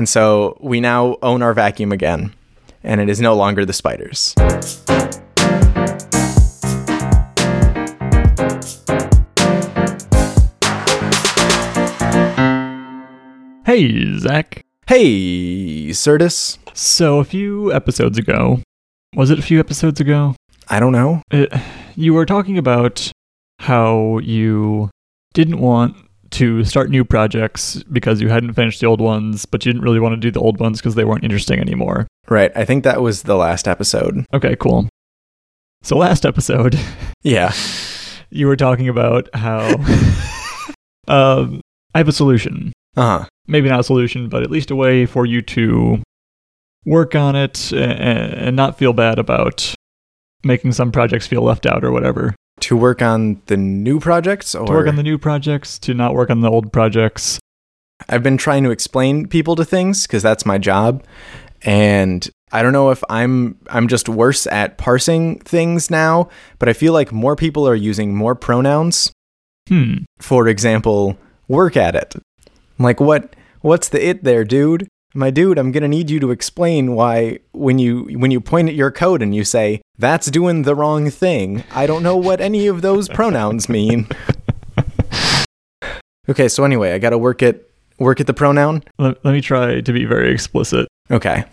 [0.00, 2.34] And so we now own our vacuum again,
[2.82, 4.34] and it is no longer the spiders.
[13.66, 14.64] Hey, Zach.
[14.86, 16.56] Hey, Certus.
[16.72, 18.62] So, a few episodes ago,
[19.14, 20.34] was it a few episodes ago?
[20.70, 21.20] I don't know.
[21.30, 21.52] It,
[21.94, 23.12] you were talking about
[23.58, 24.88] how you
[25.34, 25.94] didn't want
[26.32, 30.00] to start new projects because you hadn't finished the old ones, but you didn't really
[30.00, 32.06] want to do the old ones because they weren't interesting anymore.
[32.28, 32.52] Right.
[32.54, 34.24] I think that was the last episode.
[34.32, 34.88] Okay, cool.
[35.82, 36.78] So, last episode,
[37.22, 37.52] Yeah.
[38.30, 39.74] you were talking about how
[41.08, 41.60] um,
[41.94, 42.72] I have a solution.
[42.96, 43.26] Uh huh.
[43.46, 46.02] Maybe not a solution, but at least a way for you to
[46.86, 47.92] work on it and,
[48.34, 49.74] and not feel bad about
[50.44, 52.34] making some projects feel left out or whatever.
[52.70, 56.14] To work on the new projects, or To work on the new projects, to not
[56.14, 57.40] work on the old projects.
[58.08, 61.02] I've been trying to explain people to things because that's my job,
[61.62, 66.28] and I don't know if I'm I'm just worse at parsing things now,
[66.60, 69.12] but I feel like more people are using more pronouns.
[69.68, 70.04] Hmm.
[70.20, 72.14] For example, work at it.
[72.14, 73.34] I'm like, what?
[73.62, 74.86] What's the it there, dude?
[75.12, 78.76] My dude, I'm gonna need you to explain why when you when you point at
[78.76, 81.62] your code and you say that's doing the wrong thing.
[81.72, 84.08] I don't know what any of those pronouns mean.
[86.28, 87.60] okay, so anyway, I gotta work at
[87.98, 88.82] work at the pronoun.
[88.98, 90.88] Let, let me try to be very explicit.
[91.10, 91.44] Okay.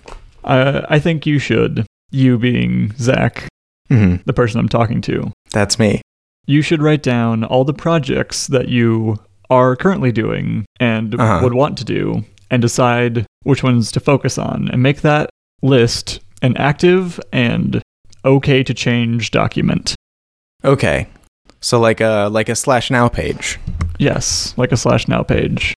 [0.43, 3.47] Uh, I think you should, you being Zach,
[3.89, 6.01] hmm the person I'm talking to, That's me.
[6.45, 9.17] you should write down all the projects that you
[9.49, 11.39] are currently doing and Uh-huh.
[11.43, 15.29] would want to do and decide which ones to focus on and make that
[15.61, 17.81] list an active and
[18.25, 19.95] okay to change document.
[20.63, 21.07] Okay.
[21.59, 23.59] So like a like a slash now page.
[23.99, 25.73] Yes, like a slash now page.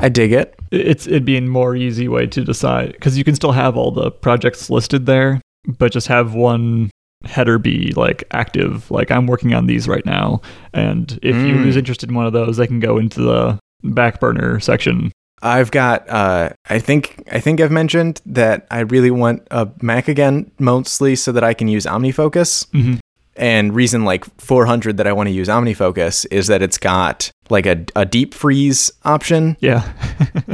[0.00, 0.58] I dig it.
[0.70, 3.90] It's it'd be a more easy way to decide because you can still have all
[3.90, 5.40] the projects listed there,
[5.78, 6.90] but just have one
[7.24, 8.90] header be like active.
[8.90, 10.40] Like I'm working on these right now,
[10.72, 11.76] and if you Mm.
[11.76, 15.12] interested in one of those, they can go into the back burner section.
[15.42, 20.08] I've got uh I think I think I've mentioned that I really want a Mac
[20.08, 22.66] again mostly so that I can use OmniFocus.
[22.70, 22.94] Mm-hmm.
[23.36, 27.66] And reason like 400 that I want to use OmniFocus is that it's got like
[27.66, 29.56] a, a deep freeze option.
[29.60, 29.90] Yeah.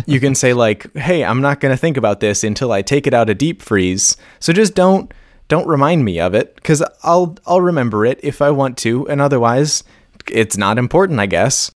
[0.07, 3.07] You can say like, "Hey, I'm not going to think about this until I take
[3.07, 5.13] it out of deep freeze." So just don't
[5.47, 9.21] don't remind me of it cuz I'll I'll remember it if I want to and
[9.21, 9.85] otherwise
[10.29, 11.71] it's not important, I guess.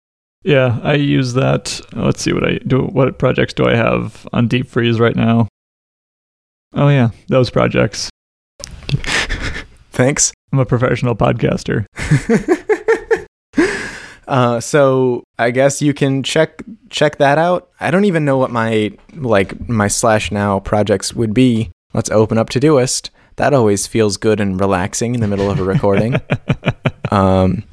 [0.44, 1.80] Yeah, I use that.
[1.92, 2.82] Let's see what I do.
[2.82, 5.48] What projects do I have on deep freeze right now?
[6.74, 8.10] Oh yeah, those projects.
[9.90, 10.32] Thanks.
[10.52, 11.86] I'm a professional podcaster.
[14.32, 17.68] Uh, so I guess you can check check that out.
[17.80, 21.70] I don't even know what my like my slash now projects would be.
[21.92, 23.10] Let's open up Todoist.
[23.36, 26.20] That always feels good and relaxing in the middle of a recording.
[27.10, 27.64] um,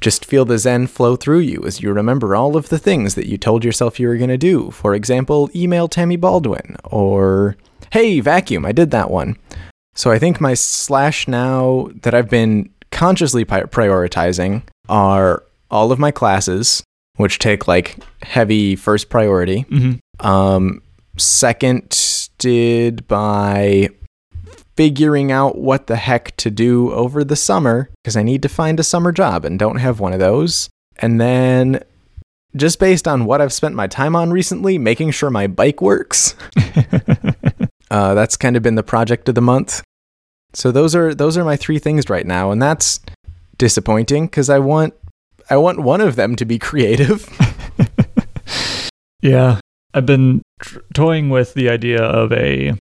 [0.00, 3.26] just feel the zen flow through you as you remember all of the things that
[3.28, 4.70] you told yourself you were going to do.
[4.70, 7.56] For example, email Tammy Baldwin or
[7.92, 8.64] hey vacuum.
[8.64, 9.36] I did that one.
[9.94, 16.10] So I think my slash now that I've been consciously prioritizing are all of my
[16.10, 16.82] classes,
[17.16, 19.62] which take like heavy first priority.
[19.62, 20.82] hmm Um,
[21.18, 23.88] seconded by
[24.76, 28.78] figuring out what the heck to do over the summer because I need to find
[28.78, 30.68] a summer job and don't have one of those.
[30.98, 31.82] And then
[32.54, 36.34] just based on what I've spent my time on recently, making sure my bike works.
[37.90, 39.82] Uh, that's kind of been the project of the month.
[40.52, 43.00] So those are those are my three things right now, and that's
[43.58, 44.94] disappointing because I want
[45.50, 47.28] I want one of them to be creative.
[49.22, 49.60] yeah,
[49.94, 52.74] I've been tr- toying with the idea of a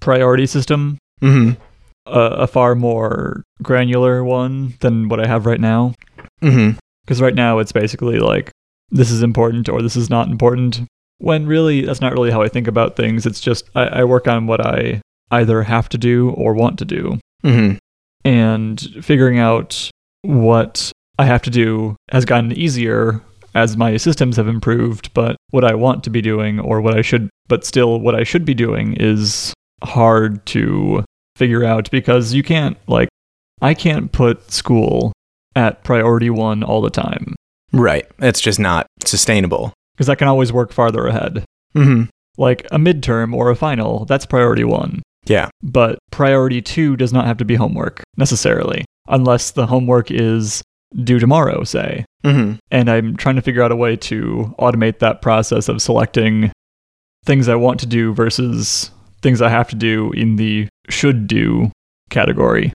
[0.00, 1.60] priority system, mm-hmm.
[2.06, 5.94] a, a far more granular one than what I have right now.
[6.42, 6.76] Mm-hmm.
[7.04, 8.50] Because right now it's basically like
[8.90, 10.82] this is important or this is not important.
[11.18, 13.26] When really that's not really how I think about things.
[13.26, 16.84] It's just I, I work on what I either have to do or want to
[16.84, 17.76] do, Mm-hmm.
[18.24, 19.90] and figuring out
[20.22, 23.20] what I have to do has gotten easier
[23.54, 25.12] as my systems have improved.
[25.14, 28.22] But what I want to be doing or what I should, but still what I
[28.22, 29.52] should be doing is
[29.82, 31.04] hard to
[31.36, 33.08] figure out because you can't like
[33.60, 35.12] I can't put school
[35.54, 37.34] at priority one all the time
[37.72, 38.06] Right.
[38.18, 39.72] It's just not sustainable.
[39.94, 41.44] because I can always work farther ahead.
[41.74, 42.04] Mm-hmm.
[42.38, 45.02] Like a midterm or a final, that's priority one.
[45.24, 45.48] Yeah.
[45.62, 50.62] But priority two does not have to be homework necessarily, unless the homework is
[51.04, 52.04] due tomorrow, say.
[52.24, 52.56] Mm-hmm.
[52.70, 56.52] And I'm trying to figure out a way to automate that process of selecting
[57.24, 58.90] things I want to do versus
[59.22, 61.70] things I have to do in the should do
[62.10, 62.72] category.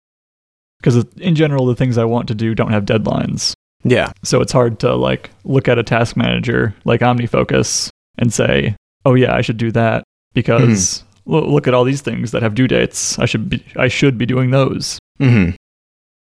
[0.80, 3.54] Because in general, the things I want to do don't have deadlines.
[3.84, 4.12] Yeah.
[4.24, 7.88] So it's hard to like look at a task manager like OmniFocus
[8.18, 10.02] and say, "Oh yeah, I should do that
[10.34, 13.18] because lo- look at all these things that have due dates.
[13.18, 15.50] I should be I should be doing those." hmm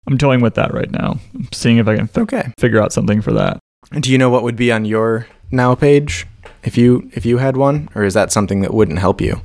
[0.08, 1.18] I'm toying with that right now.
[1.34, 2.52] I'm seeing if I can f- Okay.
[2.60, 3.58] figure out something for that.
[4.00, 6.26] Do you know what would be on your now page
[6.62, 9.40] if you if you had one, or is that something that wouldn't help you?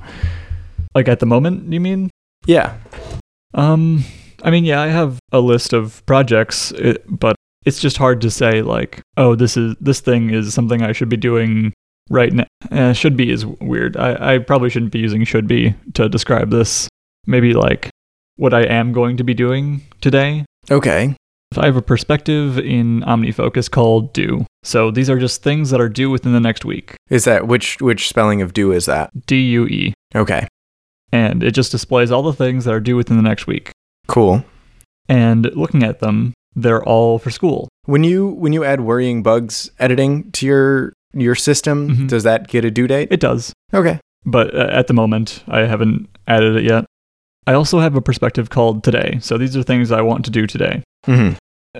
[0.94, 2.10] Like at the moment, you mean?
[2.45, 2.77] Yeah.
[3.53, 4.03] Um,
[4.43, 6.73] I mean, yeah, I have a list of projects,
[7.07, 7.35] but
[7.65, 11.09] it's just hard to say like, oh, this is this thing is something I should
[11.09, 11.73] be doing
[12.09, 12.45] right now.
[12.71, 13.97] Eh, should be is weird.
[13.97, 16.88] I, I probably shouldn't be using should be to describe this.
[17.27, 17.89] Maybe like
[18.38, 20.45] what I am going to be doing today.
[20.69, 21.15] Okay.
[21.51, 24.45] If I have a perspective in OmniFocus called do.
[24.63, 26.95] So these are just things that are due within the next week.
[27.09, 29.11] Is that which which spelling of do is that?
[29.27, 29.94] D U E.
[30.15, 30.47] Okay.
[31.11, 33.71] And it just displays all the things that are due within the next week.
[34.07, 34.43] Cool.
[35.09, 37.67] And looking at them, they're all for school.
[37.85, 42.07] When you when you add worrying bugs editing to your your system, Mhm.
[42.09, 43.09] does that get a due date?
[43.11, 43.53] It does.
[43.73, 43.99] Okay.
[44.23, 46.85] but uh, at the moment I haven't added it yet.
[47.47, 49.17] I also have a perspective called today.
[49.19, 50.83] So these are things I want to do today.
[51.05, 51.31] hmm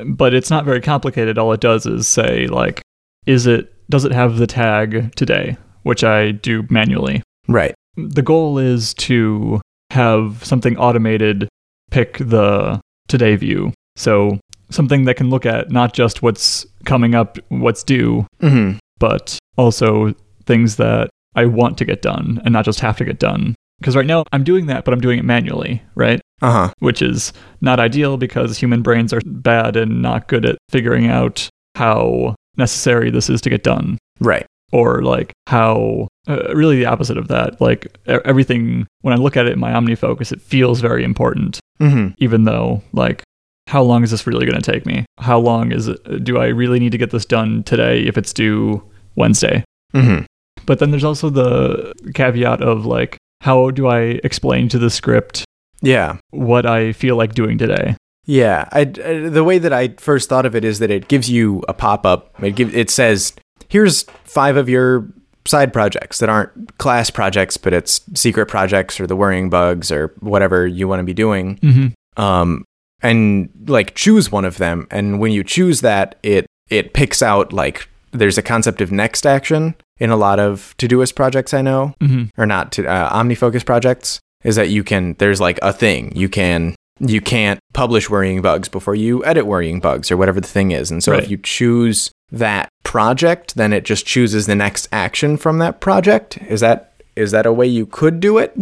[0.08, 1.38] But it's not very complicated.
[1.38, 2.82] All it does is say like
[3.28, 7.22] is it does it have the tag today, which I do manually.
[7.48, 7.76] Right.
[7.96, 9.62] The goal is to
[9.92, 11.48] have something automated
[11.90, 13.74] pick the today view.
[13.96, 14.40] So
[14.70, 20.14] something that can look at not just what's coming up, what's due, hmm but also
[20.46, 23.56] things that I want to get done and not just have to get done.
[23.80, 26.22] Because right now I'm doing that, but I'm doing it manually, right?
[26.40, 26.74] Uh huh.
[26.78, 31.50] Which is not ideal because human brains are bad and not good at figuring out
[31.76, 33.98] how necessary this is to get done.
[34.20, 34.46] Right.
[34.72, 37.60] Or like how, uh, really the opposite of that.
[37.60, 42.10] Like everything, when I look at it in my OmniFocus, it feels very important, hmm
[42.18, 43.22] even though like,
[43.68, 45.06] how long is this really going to take me?
[45.20, 46.24] How long is it?
[46.24, 48.82] Do I really need to get this done today if it's due
[49.16, 49.64] Wednesday?
[49.94, 50.20] hmm
[50.66, 55.44] But then there's also the caveat of like, how do I explain to the script
[55.82, 56.18] Yeah.
[56.30, 57.96] what I feel like doing today?
[58.26, 61.30] Yeah, I, I- the way that I first thought of it is that it gives
[61.30, 62.36] you a pop up.
[62.44, 63.34] It give, it says,
[63.72, 65.08] "Here's five of your
[65.46, 70.14] side projects that aren't class projects, but it's secret projects or the worrying bugs or
[70.20, 72.22] whatever you want to be doing." Mm-hmm.
[72.22, 72.66] Um,
[73.02, 77.52] and like choose one of them, and when you choose that, it it picks out
[77.54, 81.62] like there's a concept of next action in a lot of to Todoist projects I
[81.62, 82.26] know Mm-hmm.
[82.42, 86.28] or not to uh, OmniFocus projects is that you can there's like a thing you
[86.28, 90.72] can you can't publish worrying bugs before you edit worrying bugs or whatever the thing
[90.72, 91.24] is and so Right.
[91.24, 96.38] if you choose that project then it just chooses the next action from that project
[96.50, 98.54] is that is that a way you could do it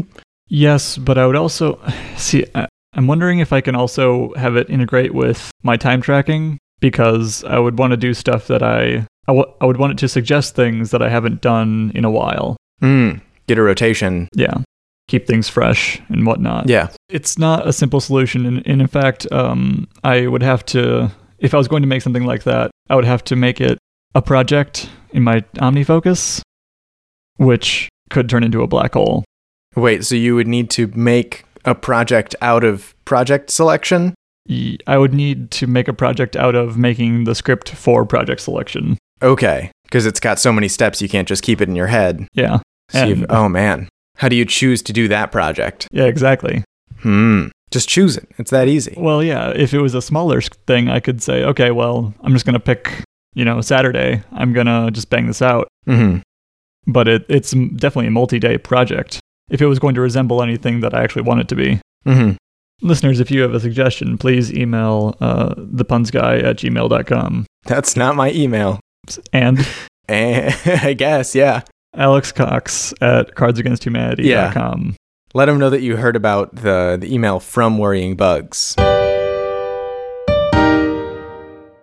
[0.51, 1.79] Yes, but I would also
[2.17, 2.43] see.
[2.55, 7.43] I- I'm wondering if I can also have it integrate with my time tracking because
[7.43, 10.89] I would want to do stuff that I I would want it to suggest things
[10.89, 12.57] that I haven't done in a while.
[12.81, 14.55] mm, get a rotation Yeah,
[15.07, 16.67] keep things fresh and whatnot.
[16.67, 20.81] yeah it's not a simple solution and, and in fact um, i would have to
[21.47, 23.77] if i was going to make something like that i would have to make it
[24.15, 26.41] a project in my omnifocus
[27.37, 29.23] which could turn into a black hole
[29.75, 34.13] wait so you would need to make a project out of project selection
[34.87, 38.97] I would need to make a project out of making the script for project selection
[39.21, 42.27] okay because it's got so many steps you can't just keep it in your head
[42.33, 46.63] yeah so oh man how do you choose to do that project yeah exactly
[47.01, 47.47] Hmm.
[47.71, 48.27] Just choose it.
[48.37, 48.93] It's that easy.
[48.97, 52.45] well yeah if it was a smaller thing i could say okay well i'm just
[52.45, 55.67] going to pick you know saturday i'm going to just bang this out.
[55.85, 56.17] Hmm
[56.87, 59.19] but it, it's definitely a multi-day project
[59.51, 61.79] if it was going to resemble anything that i actually want it to be.
[62.05, 62.31] Hmm
[62.81, 68.31] listeners if you have a suggestion please email uh, thepunsguy at gmail.com That's not my
[68.31, 68.79] email.
[69.33, 69.59] and?
[70.09, 70.51] Eh,
[70.83, 71.61] I guess, yeah.
[71.93, 74.95] alex cox at cardsagainsthumanity.com
[75.35, 78.75] Let them know that you heard about the, the email from Worrying Bugs.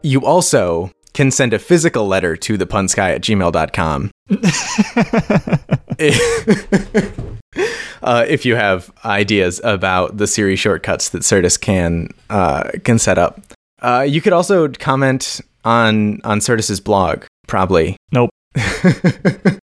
[0.02, 4.10] You also can send a physical letter to thepunsky at gmail.com
[8.02, 13.18] uh, if you have ideas about the Siri shortcuts that Certus can uh, can set
[13.18, 13.40] up.
[13.80, 17.96] Uh, you could also comment on on Certus's blog, probably.
[18.12, 18.30] Nope.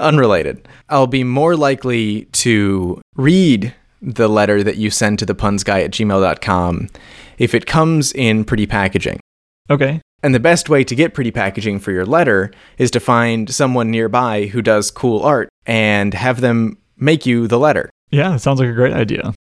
[0.00, 0.66] Unrelated.
[0.88, 5.90] I'll be more likely to read the letter that you send to the punsguy at
[5.90, 6.88] gmail.com
[7.36, 9.20] if it comes in pretty packaging.
[9.70, 13.48] okay And the best way to get pretty packaging for your letter is to find
[13.48, 17.88] someone nearby who does cool art and have them make you the letter.
[18.10, 19.32] Yeah, it sounds like a great idea.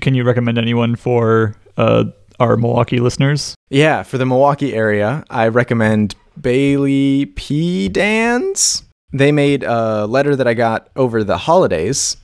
[0.00, 2.04] Can you recommend anyone for uh,
[2.40, 3.54] our Milwaukee listeners?
[3.70, 7.88] Yeah, for the Milwaukee area, I recommend Bailey P.
[7.88, 8.82] Dans.
[9.12, 12.16] They made a letter that I got over the holidays,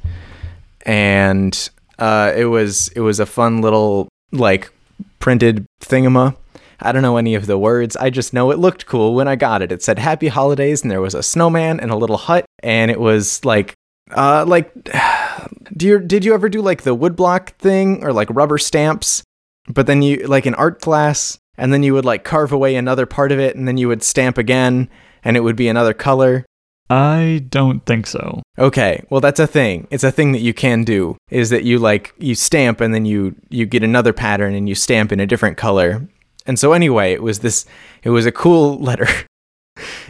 [0.87, 4.73] and uh, it was it was a fun little like
[5.19, 6.37] printed thingama.
[6.83, 7.97] I don't know any of the words.
[7.97, 9.73] I just know it looked cool when I got it.
[9.73, 13.01] It said "Happy Holidays" and there was a snowman and a little hut, and it
[13.01, 13.75] was like
[14.13, 14.73] uh like
[15.77, 19.23] do you did you ever do like the woodblock thing or like rubber stamps
[19.69, 23.07] but then you like an art class and then you would like carve away another
[23.07, 24.89] part of it and then you would stamp again
[25.23, 26.45] and it would be another color
[26.93, 28.43] I don't think so.
[28.59, 31.79] okay well that's a thing it's a thing that you can do is that you
[31.79, 35.27] like you stamp and then you you get another pattern and you stamp in a
[35.27, 36.09] different color
[36.51, 37.65] and so anyway it was this
[38.03, 39.07] it was a cool letter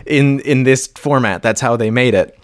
[0.06, 2.38] in in this format that's how they made it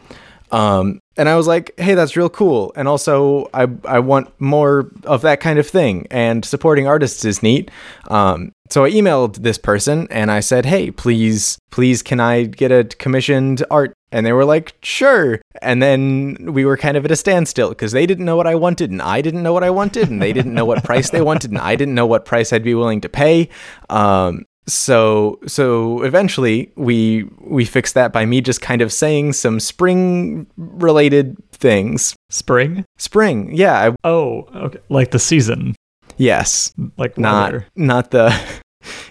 [0.52, 4.90] um and I was like, "Hey, that's real cool." And also, I I want more
[5.04, 6.06] of that kind of thing.
[6.10, 7.70] And supporting artists is neat.
[8.08, 12.70] Um, so I emailed this person and I said, "Hey, please, please, can I get
[12.70, 17.10] a commissioned art?" And they were like, "Sure." And then we were kind of at
[17.10, 19.70] a standstill because they didn't know what I wanted, and I didn't know what I
[19.70, 22.52] wanted, and they didn't know what price they wanted, and I didn't know what price
[22.52, 23.48] I'd be willing to pay.
[23.90, 29.60] Um, so so eventually we we fixed that by me just kind of saying some
[29.60, 32.84] spring related things Spring?
[32.98, 34.78] spring yeah I, Oh, okay.
[34.88, 35.76] Like the season,
[36.16, 37.66] yes like not weather.
[37.76, 38.34] not the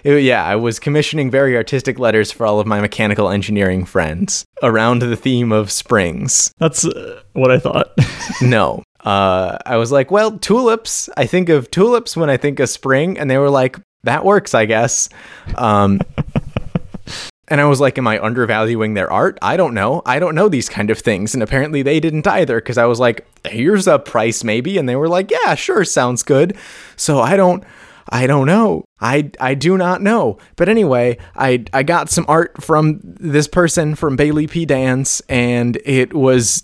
[0.04, 4.44] it- yeah i was commissioning very artistic letters for all of my mechanical engineering friends
[4.62, 6.50] around the theme of springs.
[6.58, 7.92] That's uh, what I thought.
[8.42, 8.82] no.
[9.04, 11.08] Uh, i was like well tulips.
[11.16, 14.54] I think of tulips when i think of spring and they were like that works
[14.54, 15.08] i guess.
[15.56, 16.00] Um,
[17.48, 19.38] and i was like am i undervaluing their art?
[19.42, 20.02] I don't know.
[20.06, 21.34] I don't know these kind of things.
[21.34, 24.78] And apparently they didn't either because i was like here's a price maybe.
[24.78, 26.56] And they were like yeah sure sounds good.
[26.96, 27.62] So i don't
[28.08, 28.84] I don't know.
[29.00, 30.38] I I do not know.
[30.56, 35.78] But anyway, I I got some art from this person from Bailey P Dance and
[35.84, 36.62] it was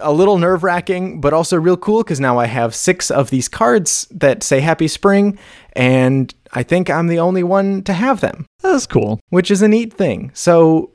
[0.00, 3.46] a little nerve wracking, but also real cool because now I have six of these
[3.48, 5.38] cards that say Happy Spring,
[5.74, 9.20] and I think I'm the only one to have them, That's cool.
[9.28, 10.30] which is a neat thing.
[10.32, 10.92] So,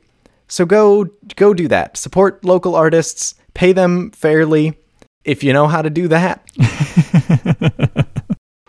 [0.48, 1.96] so go go do that.
[1.96, 4.76] Support local artists, pay them fairly,
[5.24, 6.42] if you know how to do that.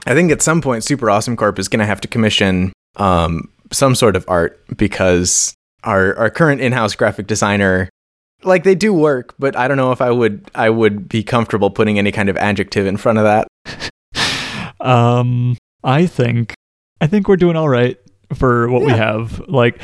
[0.09, 3.47] I think at some point, Super Awesome Corp is going to have to commission um,
[3.71, 7.89] some sort of art because our our current in-house graphic designer
[8.43, 11.69] like they do work, but I don't know if I would I would be comfortable
[11.69, 13.47] putting any kind of adjective in front of that.
[14.81, 16.53] Um, I think
[17.01, 17.97] I think we're doing all right
[18.33, 19.41] for what we have.
[19.49, 19.81] Like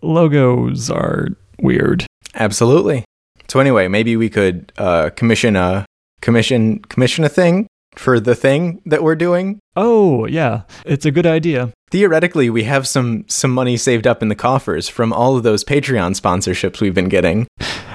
[0.00, 1.26] logos are
[1.60, 2.06] weird.
[2.36, 3.04] Absolutely.
[3.48, 5.86] So anyway, maybe we could uh, commission a
[6.20, 7.66] commission commission a thing
[7.96, 9.58] for the thing that we're doing.
[9.74, 10.62] Oh, yeah.
[10.84, 11.72] It's a good idea.
[11.90, 15.64] Theoretically, we have some some money saved up in the coffers from all of those
[15.64, 17.46] Patreon sponsorships we've been getting.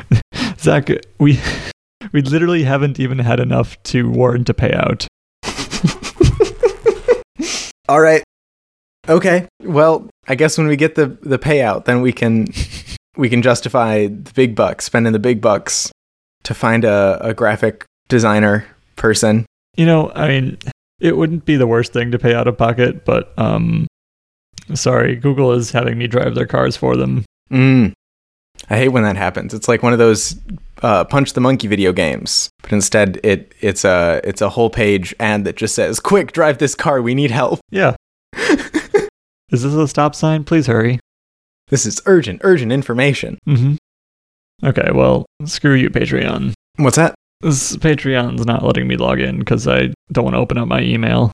[0.58, 0.90] Zach,
[1.20, 1.40] we
[2.12, 5.08] we literally haven't even had enough to warrant a payout.
[7.90, 8.24] All right.
[9.10, 9.48] Okay.
[9.62, 12.48] Well, I guess when we get the the payout, then we can
[13.18, 15.92] we can justify the big bucks, spending the big bucks
[16.44, 18.66] to find a, a graphic designer
[18.96, 19.46] person.
[19.78, 20.58] You know, I mean,
[21.00, 23.88] it wouldn't be the worst thing to pay out of pocket, but um
[24.74, 27.26] sorry, Google is having me drive their cars for them.
[27.52, 27.94] Mm.
[28.70, 29.54] I hate when that happens.
[29.54, 30.40] It's like one of those
[30.84, 35.14] uh, punch the monkey video games, but instead it it's a it's a whole page
[35.20, 37.02] ad that just says, "Quick, drive this car.
[37.02, 37.96] We need help." Yeah.
[39.52, 40.44] is this a stop sign?
[40.44, 41.00] Please hurry.
[41.70, 43.38] This is urgent, urgent information.
[43.48, 43.76] Mm-hmm.
[44.68, 46.54] Okay, well, screw you Patreon.
[46.78, 47.16] What's that?
[47.42, 50.82] This Patreon's not letting me log in cuz I don't want to open up my
[50.82, 51.32] email.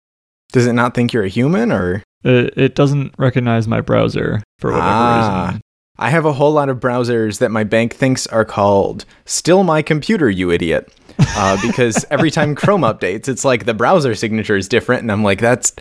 [0.53, 4.71] Does it not think you're a human, or It, it doesn't recognize my browser for
[4.71, 5.45] whatever Ah.
[5.47, 5.61] reason.
[5.99, 9.81] I have a whole lot of browsers that my bank thinks are called "Still My
[9.81, 10.91] Computer, You Idiot,"
[11.35, 15.23] uh, because every time Chrome updates, it's like the browser signature is different, and I'm
[15.23, 15.73] like, "That's."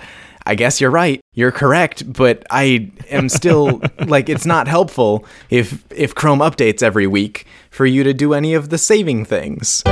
[0.47, 1.21] I guess you're right.
[1.35, 7.09] You're correct, but I am still like it's not helpful if if Chrome updates every
[7.09, 9.83] week for you to do any of the saving things.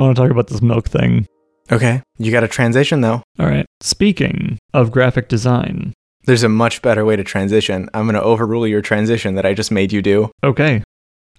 [0.00, 1.26] I want to talk about this milk thing.
[1.72, 3.22] Okay, you got a transition though.
[3.38, 3.66] All right.
[3.80, 5.92] Speaking of graphic design.
[6.24, 7.88] There's a much better way to transition.
[7.92, 10.30] I'm going to overrule your transition that I just made you do.
[10.44, 10.82] Okay.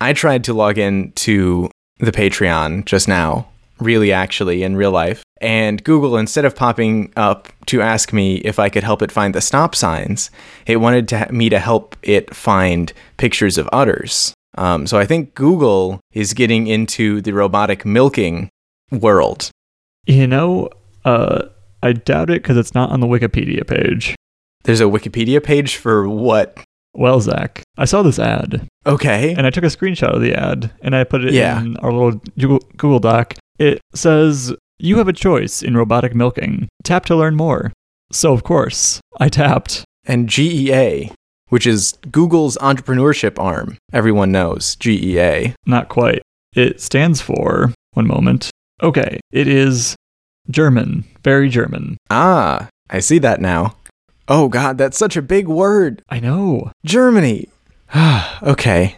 [0.02, 3.48] I tried to log in to the Patreon just now,
[3.82, 5.24] really, actually, in real life.
[5.42, 9.34] And Google, instead of popping up to ask me if I could help it find
[9.36, 10.30] the stop signs,
[10.68, 14.34] it wanted to, me to help it find pictures of udders.
[14.58, 18.50] Um, so I think Google is getting into the robotic milking
[18.92, 19.50] world.
[20.06, 20.70] You know,
[21.06, 21.44] uh,
[21.82, 24.16] I doubt it because it's not on the Wikipedia page.
[24.64, 26.58] There's a Wikipedia page for what?
[26.94, 29.34] Well, Zach, I saw this ad Okay.
[29.36, 31.62] and I took a screenshot of the ad and I put it Yeah.
[31.62, 33.36] in our little Google Google Doc.
[33.62, 36.68] It says, You have a choice in robotic milking.
[36.84, 37.72] Tap to learn more.
[38.12, 39.86] So, of course, I tapped.
[40.04, 41.14] And GEA,
[41.50, 43.78] which is Google's entrepreneurship arm.
[43.94, 45.54] Everyone knows E GEA.
[45.68, 46.24] Not quite.
[46.56, 48.50] It stands for, one moment.
[48.82, 49.96] Okay, it is
[50.50, 51.98] German, very German.
[52.10, 53.76] Ah, I see that now.
[54.28, 56.02] Oh god, that's such a big word.
[56.10, 56.72] I know.
[56.84, 57.48] Germany.
[58.42, 58.96] okay.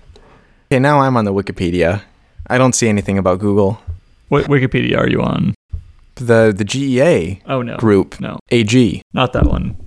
[0.71, 2.03] Okay, now I'm on the Wikipedia.
[2.47, 3.81] I don't see anything about Google.
[4.33, 5.53] What Wikipedia are you on?
[6.15, 7.77] The the GEA Oh, no.
[7.77, 9.03] group, No, AG.
[9.13, 9.77] not that one.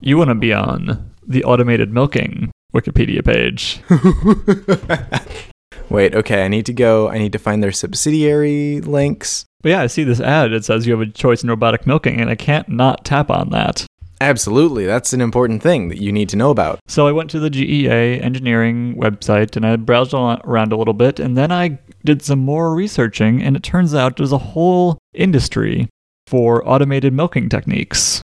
[0.00, 3.78] You want to be on the automated milking Wikipedia page.
[5.88, 7.08] Wait, okay, I need to go.
[7.10, 9.44] I need to find their subsidiary links.
[9.62, 10.52] But yeah, I see this ad.
[10.52, 13.50] It says you have a choice in robotic milking, and I can't not tap on
[13.50, 13.86] that.
[14.20, 16.80] Absolutely, that's an important thing that you need to know about.
[16.88, 21.20] So I went to the GEA engineering website and I browsed around a little bit,
[21.20, 25.88] and then I did some more researching, and it turns out there's a whole industry
[26.26, 28.22] for automated milking techniques.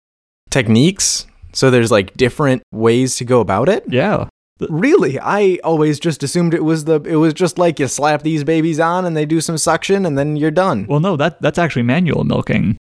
[0.50, 1.28] Techniques.
[1.54, 3.84] So there's like different ways to go about it.
[3.88, 4.28] Yeah.
[4.70, 7.00] Really, I always just assumed it was the.
[7.02, 10.18] It was just like you slap these babies on and they do some suction and
[10.18, 10.88] then you're done.
[10.88, 12.78] Well, no, that that's actually manual milking.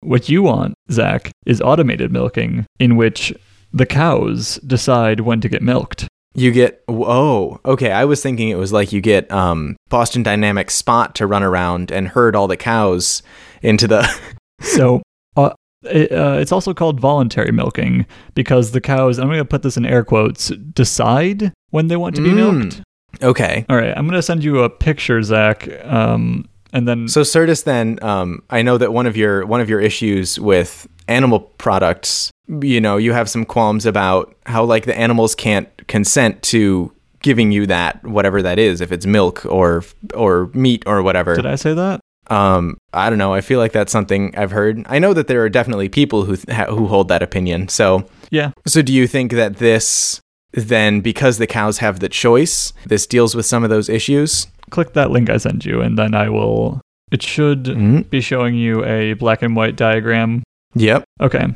[0.00, 3.34] What you want, Zach, is automated milking, in which
[3.72, 6.06] the cows decide when to get milked.
[6.34, 7.90] You get oh okay.
[7.90, 11.90] I was thinking it was like you get um Boston Dynamics Spot to run around
[11.90, 13.22] and herd all the cows
[13.62, 14.06] into the.
[14.60, 15.02] So
[15.36, 15.50] uh,
[15.84, 19.76] it, uh, it's also called voluntary milking because the cows, I'm going to put this
[19.76, 22.34] in air quotes, decide when they want to be Mm.
[22.58, 22.82] milked.
[23.22, 23.64] okay.
[23.68, 27.62] All right, I'm going to send you a picture, Zach, um, and then So Certus,
[27.62, 32.32] then um, I know that one of your one of your issues with animal products,
[32.60, 37.50] you know, you have some qualms about how like the animals can't consent to giving
[37.50, 39.82] you that whatever that is, if it's milk or
[40.14, 41.34] or meat or whatever.
[41.34, 42.00] did I say that?
[42.30, 43.32] Um, I don't know.
[43.34, 44.84] I feel like that's something I've heard.
[44.88, 47.68] I know that there are definitely people who th- who hold that opinion.
[47.68, 48.50] So, Yeah.
[48.66, 50.20] so do you think that this
[50.52, 54.46] then, because the cows have the choice, this deals with some of those issues?
[54.70, 56.80] Click that link I sent you, and then I will.
[57.10, 58.00] It should Mm-hmm.
[58.10, 60.42] be showing you a black and white diagram.
[60.74, 61.04] Yep.
[61.22, 61.46] Okay,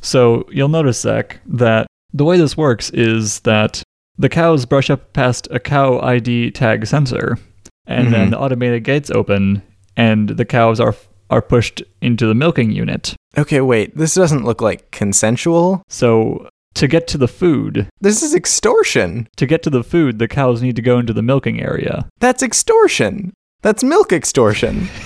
[0.00, 3.82] so you'll notice, Zach, that the way this works is that
[4.18, 7.38] the cows brush up past a cow ID tag sensor,
[7.86, 8.30] and then Mhm.
[8.32, 9.62] the automated gates open,
[9.96, 10.94] and the cows are
[11.30, 13.14] are pushed into the milking unit.
[13.38, 13.60] Okay.
[13.60, 13.96] Wait.
[13.96, 15.80] This doesn't look like consensual.
[15.88, 19.28] So to get to the food, This is extortion.
[19.36, 22.06] to get to the food, the cows need to go into the milking area.
[22.18, 23.32] That's extortion.
[23.62, 24.88] That's milk extortion.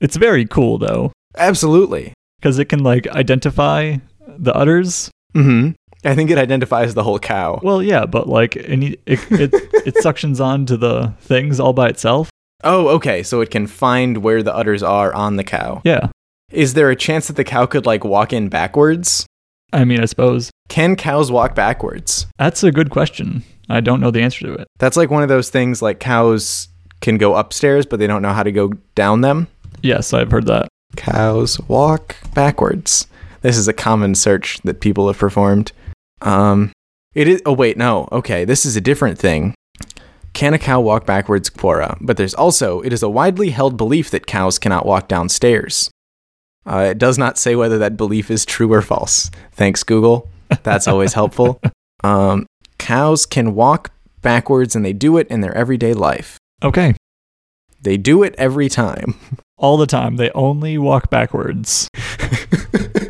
[0.00, 2.12] It's very cool though, Absolutely.
[2.40, 3.96] because it can like identify
[4.42, 5.10] the udders.
[5.34, 5.70] Mm-hmm.
[6.04, 7.60] I think it identifies the whole cow.
[7.62, 11.72] Well, yeah, but like it need- it it, it suctions on to the things all
[11.72, 12.30] by itself.
[12.64, 13.22] Oh, okay.
[13.22, 15.80] So it can find where the udders are on the cow.
[15.84, 16.08] Yeah,
[16.50, 19.26] Is there a chance that the cow could like walk in backwards?
[19.72, 22.26] I mean, I suppose Can cows walk backwards?
[22.38, 23.42] that's a good question.
[23.68, 24.66] I don't know the answer to it.
[24.78, 26.68] That's like one of those things like cows
[27.02, 29.46] can go upstairs, but they don't know how to go down them.
[29.82, 30.68] Yes, I've heard that.
[30.96, 33.06] Cows walk backwards.
[33.40, 35.72] This is a common search that people have performed.
[36.22, 36.72] Um,
[37.14, 37.42] it is.
[37.46, 38.08] Oh wait, no.
[38.12, 39.54] Okay, this is a different thing.
[40.34, 41.96] Can a cow walk backwards, Quora?
[42.00, 45.90] But there's also it is a widely held belief that cows cannot walk downstairs.
[46.66, 49.30] Uh, it does not say whether that belief is true or false.
[49.52, 50.28] Thanks, Google.
[50.62, 51.60] That's always helpful.
[52.04, 52.46] Um,
[52.78, 53.90] cows can walk
[54.22, 56.38] backwards, and they do it in their everyday life.
[56.62, 56.94] Okay,
[57.82, 59.16] They do it every time.
[59.56, 61.88] all the time they only walk backwards.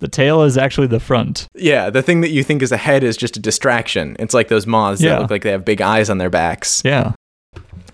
[0.00, 1.46] The tail is actually the front.
[1.54, 4.16] Yeah, the thing that you think is a head is just a distraction.
[4.18, 5.10] It's like those moths Yeah.
[5.10, 6.82] that look like they have big eyes on their backs.
[6.84, 7.12] Yeah.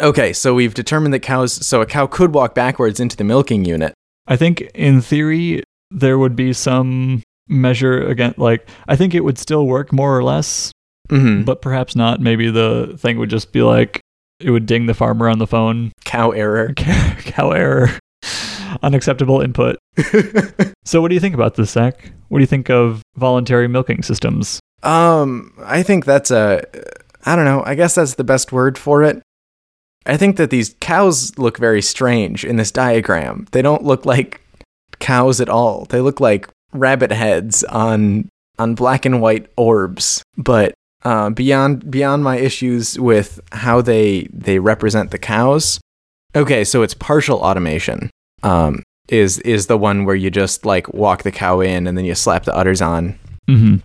[0.00, 1.52] Okay, so we've determined that cows.
[1.66, 3.92] So a cow could walk backwards into the milking unit.
[4.26, 9.38] I think in theory there would be some measure again like I think it would
[9.38, 10.72] still work more or less,
[11.10, 12.20] hmm but perhaps not.
[12.20, 14.00] Maybe the thing would just be like
[14.40, 15.92] it would ding the farmer on the phone.
[16.04, 16.72] cow error.
[16.76, 17.90] Cow error.
[18.82, 19.76] Unacceptable input.
[20.86, 22.12] So what do you think about this, Zach?
[22.28, 24.60] What do you think of voluntary milking systems?
[24.84, 26.62] um, I think that's a.
[27.24, 27.64] I don't know.
[27.66, 29.20] I guess that's the best word for it.
[30.06, 33.48] I think that these cows look very strange in this diagram.
[33.50, 34.40] They don't look like
[35.00, 35.86] cows at all.
[35.86, 38.28] They look like rabbit heads on
[38.60, 40.22] on black and white orbs.
[40.36, 45.80] But uh, beyond beyond my issues with how they they represent the cows,
[46.36, 48.08] okay, so it's partial automation.
[48.46, 52.04] Um, is is the one where you just like walk the cow in and then
[52.04, 53.18] you slap the udders on.
[53.48, 53.76] Mm-hmm.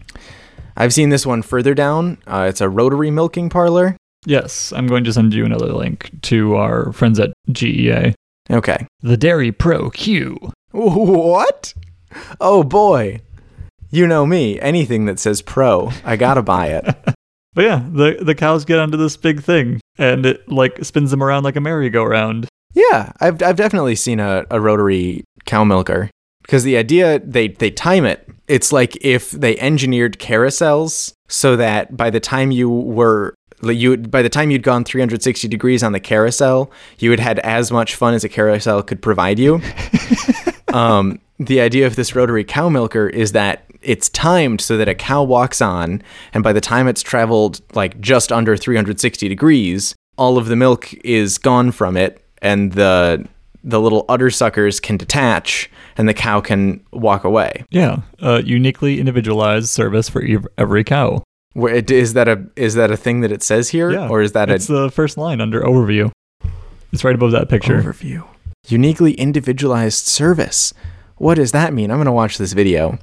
[0.77, 2.17] I've seen this one further down.
[2.25, 3.97] Uh, it's a rotary milking parlor.
[4.25, 8.13] Yes, I'm going to send you another link to our friends at GEA.
[8.49, 8.87] Okay.
[9.01, 10.51] The Dairy Pro Q.
[10.71, 11.73] What?
[12.39, 13.21] Oh boy.
[13.89, 14.59] You know me.
[14.59, 16.95] Anything that says pro, I gotta buy it.
[17.53, 21.21] But yeah, the the cows get onto this big thing and it like spins them
[21.21, 22.47] around like a merry-go-round.
[22.73, 26.09] Yeah, I've I've definitely seen a, a rotary cow milker
[26.41, 28.27] because the idea they they time it.
[28.47, 34.21] It's like if they engineered carousels so that by the time you were you by
[34.21, 38.13] the time you'd gone 360 degrees on the carousel, you had had as much fun
[38.13, 39.61] as a carousel could provide you.
[40.73, 44.95] um, the idea of this rotary cow milker is that it's timed so that a
[44.95, 46.03] cow walks on,
[46.33, 50.93] and by the time it's traveled like just under 360 degrees, all of the milk
[51.03, 53.25] is gone from it, and the
[53.63, 57.63] the little udder suckers can detach, and the cow can walk away.
[57.69, 61.23] Yeah, a uniquely individualized service for ev- every cow.
[61.53, 64.31] Where is that a is that a thing that it says here, Yeah, or is
[64.31, 66.11] that It's a the first line under overview.
[66.91, 67.81] It's right above that picture.
[67.81, 68.25] overview?
[68.67, 70.73] Uniquely individualized service.
[71.17, 71.91] What does that mean?
[71.91, 72.97] I'm gonna watch this video.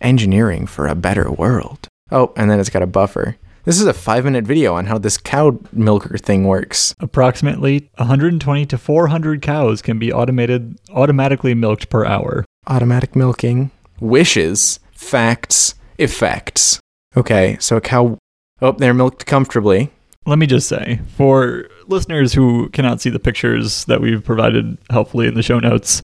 [0.00, 1.88] Engineering for a better world.
[2.12, 3.36] Oh, and then it's got a buffer.
[3.66, 6.94] This is a five minute video on how this cow milker thing works.
[7.00, 12.44] Approximately 120 to 400 cows can be automated automatically milked per hour.
[12.68, 13.72] Automatic milking.
[13.98, 14.78] Wishes.
[14.92, 15.74] Facts.
[15.98, 16.78] Effects.
[17.16, 18.18] Okay, so a cow.
[18.62, 19.90] Oh, they're milked comfortably.
[20.26, 25.26] Let me just say, for listeners who cannot see the pictures that we've provided helpfully
[25.26, 26.02] in the show notes,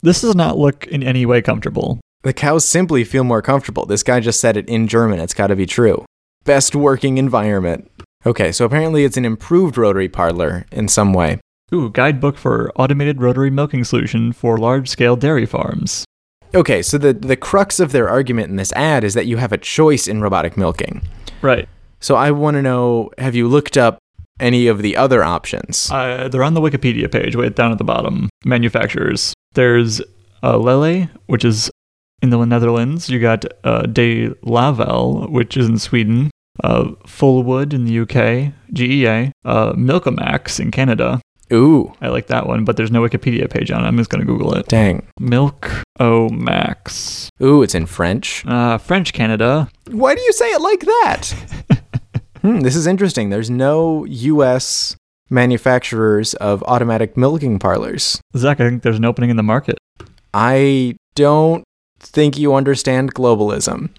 [0.00, 2.00] this does not look in any way comfortable.
[2.22, 3.84] The cows simply feel more comfortable.
[3.84, 5.20] This guy just said it in German.
[5.20, 6.06] It's got to be true.
[6.44, 7.90] Best working environment.
[8.26, 11.40] Okay, so apparently it's an improved rotary parlor in some way.
[11.72, 16.04] Ooh, guidebook for automated rotary milking solution for large scale dairy farms.
[16.54, 19.52] Okay, so the, the crux of their argument in this ad is that you have
[19.52, 21.02] a choice in robotic milking.
[21.40, 21.66] Right.
[22.00, 23.98] So I want to know have you looked up
[24.38, 25.90] any of the other options?
[25.90, 28.28] Uh, they're on the Wikipedia page, way down at the bottom.
[28.44, 29.32] Manufacturers.
[29.54, 30.02] There's
[30.42, 31.70] uh, Lely, which is
[32.20, 33.08] in the Netherlands.
[33.08, 36.30] You got uh, De Lavel, which is in Sweden.
[36.62, 38.52] Uh, Fullwood in the UK.
[38.72, 39.32] GEA.
[39.44, 41.20] Uh, Milkomax in Canada.
[41.52, 43.86] Ooh, I like that one, but there's no Wikipedia page on it.
[43.86, 44.66] I'm just going to Google it.
[44.68, 45.06] dang.
[45.20, 47.28] Milk O Max.
[47.42, 48.44] Ooh, it's in French.
[48.46, 49.68] Uh, French Canada.
[49.90, 51.82] Why do you say it like that?
[52.40, 53.28] hmm, this is interesting.
[53.30, 54.96] There's no U.S.
[55.30, 58.20] manufacturers of automatic milking parlors.
[58.36, 59.78] Zach, I think there's an opening in the market.
[60.32, 61.62] I don't
[62.00, 63.90] think you understand globalism.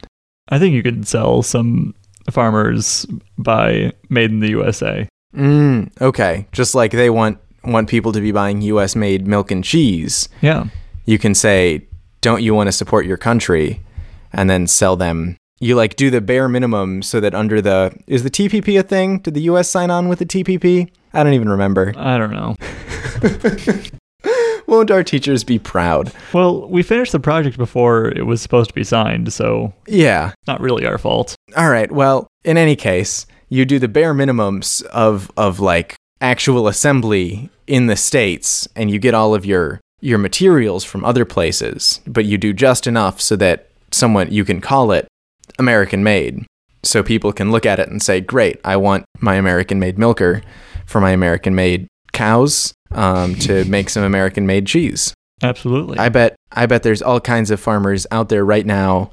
[0.49, 1.93] I think you could sell some
[2.31, 3.05] farmers
[3.37, 5.07] by Made in the USA.
[5.35, 8.95] Mm, okay, just like they want want people to be buying U.S.
[8.95, 10.65] made milk and cheese, Yeah.
[11.05, 11.87] you can say,
[12.21, 13.81] "Don't you want to support your country?"
[14.31, 15.37] and then sell them.
[15.59, 19.19] You like do the bare minimum so that under the is the TPP a thing?
[19.19, 19.69] Did the U.S.
[19.69, 20.89] sign on with the TPP?
[21.13, 21.93] I don't even remember.
[21.97, 22.55] I don't know.
[24.67, 26.11] Won't our teachers be proud?
[26.33, 30.31] Well, we finished the project before it was supposed to be signed, so Yeah.
[30.47, 31.35] not really our fault.
[31.55, 31.91] All right.
[31.91, 37.87] Well, in any case, you do the bare minimums of of like actual assembly in
[37.87, 42.37] the states, and you get all of your your materials from other places, but you
[42.37, 45.07] do just enough so that someone you can call it
[45.59, 46.45] American made,
[46.83, 50.41] so people can look at it and say, "Great, I want my American made milker
[50.85, 55.97] for my American made cows um, to make some American made cheese." Absolutely.
[55.97, 59.11] I bet I bet there's all kinds of farmers out there right now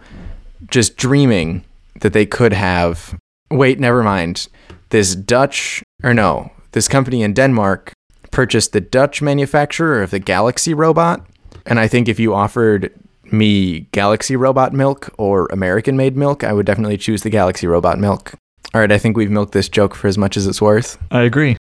[0.71, 1.65] just dreaming
[2.01, 3.17] that they could have
[3.51, 4.49] wait, never mind.
[4.91, 7.93] This Dutch or no, this company in Denmark
[8.31, 11.27] purchased the Dutch manufacturer of the Galaxy robot.
[11.67, 12.93] And I think if you offered
[13.31, 17.99] me Galaxy robot milk or American made milk, I would definitely choose the Galaxy robot
[17.99, 18.35] milk.
[18.75, 20.99] All right, I think we've milked this joke for as much as it's worth.
[21.11, 21.57] I agree.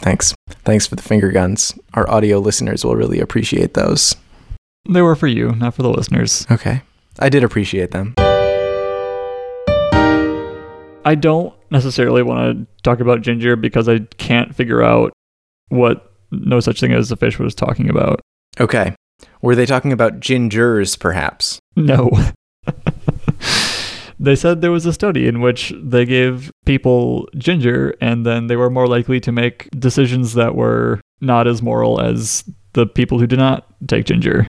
[0.00, 0.34] Thanks.
[0.64, 1.76] Thanks for the finger guns.
[1.94, 4.14] Our audio listeners will really appreciate those.
[4.88, 6.46] They were for you, not for the listeners.
[6.50, 6.82] Okay.
[7.18, 8.14] I did appreciate them.
[11.04, 15.12] I don't necessarily want to talk about ginger because I can't figure out
[15.68, 18.20] what no such thing as a fish was talking about.
[18.60, 18.94] Okay.
[19.42, 21.58] Were they talking about gingers, perhaps?
[21.76, 22.10] No.
[24.20, 28.56] They said there was a study in which they gave people ginger and then they
[28.56, 33.26] were more likely to make decisions that were not as moral as the people who
[33.26, 34.46] did not take ginger.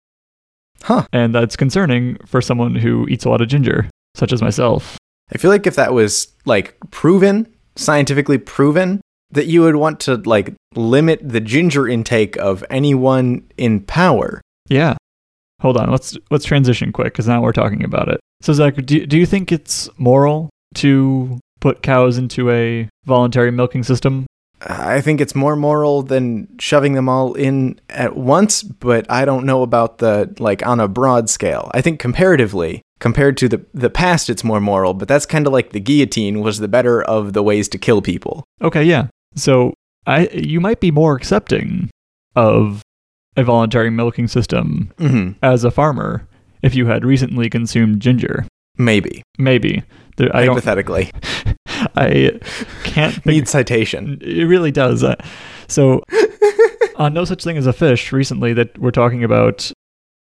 [0.84, 1.06] Huh.
[1.12, 4.98] And that's concerning for someone who eats a lot of ginger, such as myself.
[5.34, 9.02] I feel like if that was like proven, scientifically proven,
[9.32, 14.42] that you would want to like limit the ginger intake of anyone in power.
[14.70, 14.96] Yeah.
[15.62, 15.92] Hold on.
[15.92, 18.20] Let's let's transition quick because now we're talking about it.
[18.42, 23.84] So Zach, do do you think it's moral to put cows into a voluntary milking
[23.84, 24.26] system?
[24.62, 29.46] I think it's more moral than shoving them all in at once, but I don't
[29.46, 31.70] know about the like on a broad scale.
[31.74, 35.54] I think comparatively, compared to the the past it's more moral, but that's kind of
[35.54, 38.44] like the guillotine was the better of the ways to kill people.
[38.62, 39.08] Okay, yeah.
[39.36, 39.74] So
[40.08, 41.90] I you might be more accepting
[42.36, 42.82] of
[43.36, 45.36] a voluntary milking system Mhm.
[45.44, 46.28] as a farmer
[46.68, 48.46] if you had recently consumed ginger.
[48.78, 49.24] Maybe.
[49.40, 49.82] Maybe.
[50.18, 51.10] There, I hypothetically.
[51.96, 52.40] I
[52.84, 54.20] can't think Need citation.
[54.22, 55.04] It really does.
[55.04, 55.16] Uh,
[55.68, 56.04] so,
[56.96, 59.72] on No Such Thing as a Fish, recently that we're talking about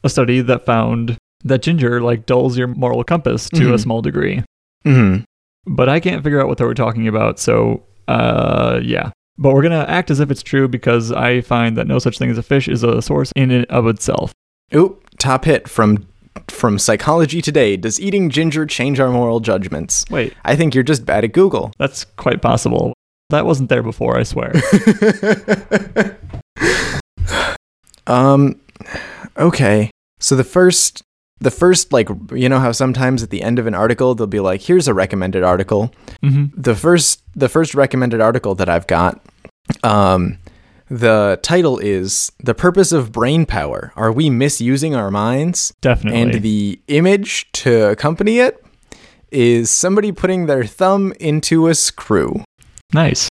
[0.03, 3.79] a study that found that ginger like dulls your moral compass to a Mhm.
[3.79, 4.43] small degree.
[4.85, 5.23] Mhm.
[5.67, 7.39] But I can't figure out what they were talking about.
[7.39, 9.11] So, uh, yeah.
[9.37, 12.29] But we're gonna act as if it's true because I find that No Such Thing
[12.29, 14.33] as a Fish is a source in and of itself.
[14.75, 16.05] Oop, top hit from
[16.47, 17.77] from Psychology Today.
[17.77, 20.05] Does eating ginger change our moral judgments?
[20.09, 21.71] Wait, I think you're just bad at Google.
[21.77, 22.93] that's quite possible.
[23.29, 24.51] That wasn't there before, I swear.
[28.07, 28.59] um
[29.37, 29.89] okay.
[30.19, 31.01] So the first
[31.39, 34.39] the first like you know how sometimes at the end of an article they'll be
[34.39, 35.93] like here's a recommended article.
[36.21, 39.21] hmm The first the first recommended article that I've got
[39.83, 40.37] um
[40.91, 43.93] the title is The Purpose of Brain Power.
[43.95, 45.73] Are we misusing our minds?
[45.79, 46.21] Definitely.
[46.21, 48.61] And the image to accompany it
[49.31, 52.43] is somebody putting their thumb into a screw.
[52.93, 53.29] nice.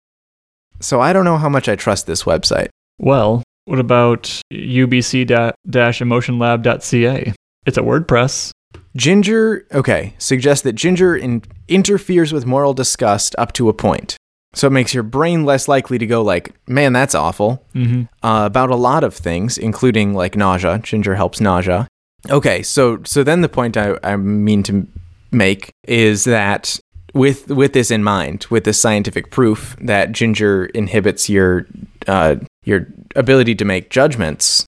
[0.82, 2.68] So I don't know how much I trust this website.
[2.98, 7.34] Well, what about ubc-emotionlab.ca?
[7.66, 8.50] It's a WordPress.
[8.96, 14.16] Ginger, okay, suggests that ginger in- interferes with moral disgust up to a point.
[14.54, 18.02] So it makes your brain less likely to go like, man, that's awful, Mm-hmm.
[18.26, 20.78] uh, about a lot of things, including like nausea.
[20.82, 21.86] Ginger helps nausea.
[22.28, 24.86] Okay, so so then the point I, I mean to
[25.30, 26.78] make is that
[27.14, 31.66] with with this in mind, with this scientific proof that ginger inhibits your
[32.06, 32.86] uh, your
[33.16, 34.66] ability to make judgments,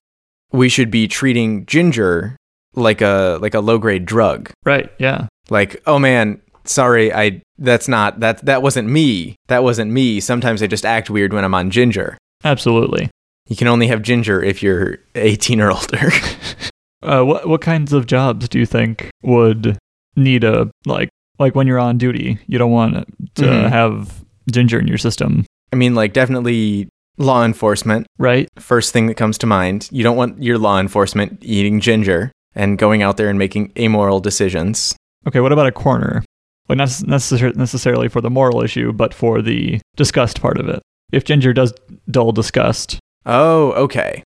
[0.51, 2.35] we should be treating ginger
[2.75, 4.49] like a like a low grade drug.
[4.65, 5.27] Right, yeah.
[5.49, 9.35] Like, oh man, sorry, I that's not that that wasn't me.
[9.47, 10.19] That wasn't me.
[10.19, 12.17] Sometimes I just act weird when I'm on ginger.
[12.43, 13.09] Absolutely.
[13.47, 16.09] You can only have ginger if you're 18 or older.
[17.01, 19.77] Uh, what what kinds of jobs do you think would
[20.15, 22.93] need a like like when you're on duty, you don't want
[23.35, 23.69] to Mhm.
[23.69, 28.07] have ginger in your system, I mean, like definitely law enforcement.
[28.19, 28.47] right?
[28.57, 29.89] First thing that comes to mind.
[29.91, 34.21] You don't want your law enforcement eating ginger and going out there and making amoral
[34.21, 34.95] decisions.
[35.27, 36.23] Okay, what about a coroner?
[36.79, 40.81] Like not necessar- necessarily for the moral issue, but for the disgust part of it.
[41.11, 41.73] If ginger does
[42.09, 44.23] dull disgust, Oh, okay.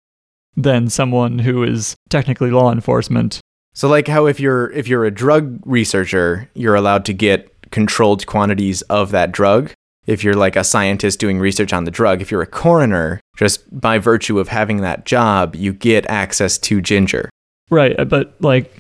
[0.56, 3.40] then someone who is technically law enforcement,
[3.74, 8.26] So like how if you're if you're a drug researcher, you're allowed to get controlled
[8.28, 9.72] quantities of that drug.
[10.06, 13.64] If you're like a scientist doing research on the drug, if you're a coroner, just
[13.80, 17.30] by virtue of having that job, you get access to ginger.
[17.72, 17.98] right?
[17.98, 18.72] uh, But like,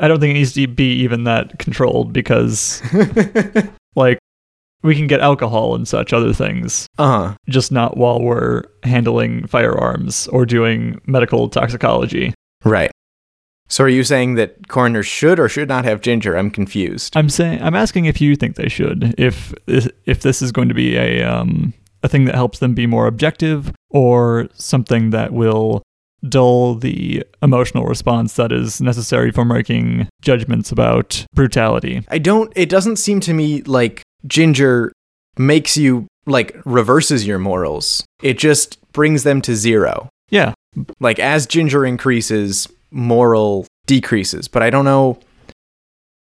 [0.00, 2.82] I don't think it needs to be even that controlled because
[3.96, 4.18] like
[4.82, 7.34] we can get alcohol and such other things, uh-huh.
[7.48, 12.32] just not while we're handling firearms or doing medical toxicology.
[12.64, 12.90] Right.
[13.68, 16.36] So are you saying that coroners should or should not have ginger?
[16.36, 17.16] I'm confused.
[17.16, 19.14] I'm saying I'm asking if you think they should.
[19.18, 22.86] If if this is going to be a um a thing that helps them be
[22.86, 25.82] more objective or something that will
[26.26, 32.02] dull the emotional response that is necessary for making judgments about brutality.
[32.08, 34.92] I don't it doesn't seem to me like ginger
[35.36, 38.04] makes you like reverses your morals.
[38.22, 40.08] It just brings them to zero.
[40.30, 40.52] Yeah.
[41.00, 45.18] like as ginger increases moral decreases but i don't know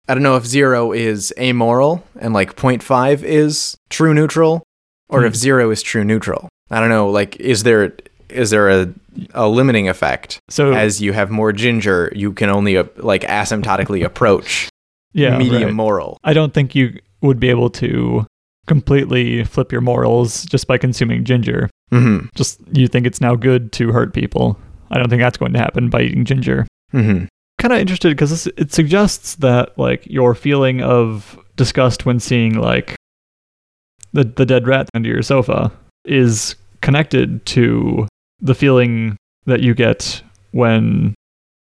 [0.08, 4.62] i don't know if zero is amoral and like 0.5 is true neutral
[5.08, 5.26] or Hmm.
[5.26, 7.92] if zero is true neutral i don't know like is there
[8.28, 8.88] is there a,
[9.34, 14.04] a limiting effect So as you have more ginger you can only uh, like asymptotically
[14.04, 14.68] approach
[15.12, 15.74] yeah, medium right.
[15.74, 18.26] moral I don't think you would be able to
[18.66, 21.70] completely flip your morals just by consuming ginger.
[21.92, 24.58] mm-hmm Just you think it's now good to hurt people.
[24.90, 26.66] I don't think that's going to happen by eating ginger.
[26.92, 27.26] mm-hmm
[27.58, 32.96] kind of interested because it suggests that like your feeling of disgust when seeing like
[34.12, 35.72] the the dead rat under your sofa
[36.04, 38.06] is connected to
[38.40, 40.22] the feeling that you get
[40.52, 41.14] when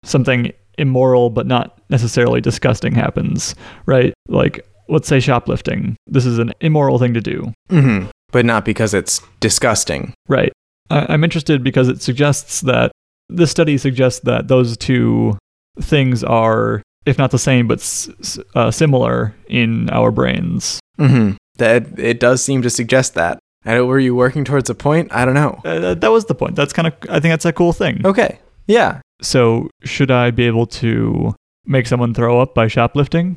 [0.05, 3.55] something immoral but not necessarily disgusting happens,
[3.87, 4.13] right?
[4.29, 5.97] Like let's say shoplifting.
[6.07, 7.53] This is an immoral thing to do.
[7.71, 10.15] hmm But not because it's disgusting.
[10.29, 10.53] Right.
[10.91, 12.93] I- I'm interested because it suggests that
[13.29, 15.37] this study suggests that those two
[15.81, 20.79] things are, if not the same, but s- uh, similar in our brains.
[20.99, 23.39] hmm That it does seem to suggest that.
[23.75, 25.09] Don't, were you working towards a point?
[25.13, 25.61] I don't know.
[25.65, 26.57] Uh, that- was the point.
[26.57, 28.01] That's kind of, I think that's a cool thing.
[28.07, 28.39] Okay.
[28.67, 29.01] Yeah.
[29.23, 33.37] So, should I be able to make someone throw up by shoplifting?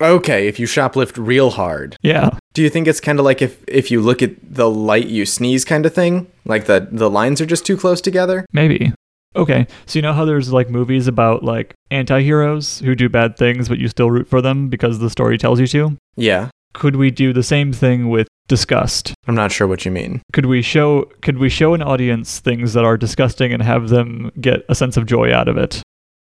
[0.00, 0.46] Okay.
[0.48, 2.30] If you shoplift real hard, Yeah.
[2.54, 5.24] do you think it's kind of like if if you look at the light, you
[5.24, 6.26] sneeze kind of thing?
[6.44, 8.44] Like the the lines are just too close together?
[8.52, 8.92] Maybe.
[9.34, 9.66] Okay.
[9.86, 13.68] So, you know how there's like movies about like anti heroes who do bad things,
[13.68, 15.96] but you still root for them because the story tells you to?
[16.16, 16.50] Yeah.
[16.76, 19.14] Could we do the same thing with disgust?
[19.26, 20.20] I'm not sure what you mean.
[20.32, 24.30] could we show could we show an audience things that are disgusting and have them
[24.40, 25.82] get a sense of joy out of it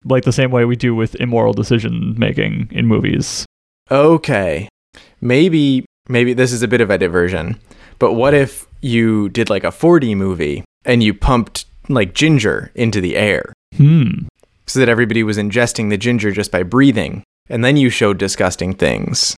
[0.06, 3.46] like the same way we do with immoral decision making in movies
[3.92, 4.68] Okay.
[5.20, 7.60] Maybe maybe this is a bit of a diversion.
[7.98, 13.02] But what if you did like a 4D movie and you pumped like ginger into
[13.02, 14.28] the air hmm
[14.68, 18.74] so that everybody was ingesting the ginger just by breathing and then you showed disgusting
[18.76, 19.36] things?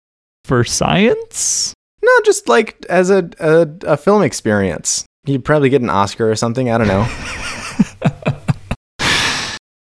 [0.51, 5.05] For science No, just like as a a, a film experience.
[5.25, 7.07] You'd probably get an Oscar or something, I don't know.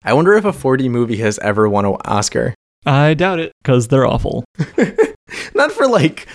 [0.04, 2.54] I wonder if a 4D movie has ever won an Oscar.
[2.86, 4.42] i doubt it because they're awful
[5.54, 6.26] Not for like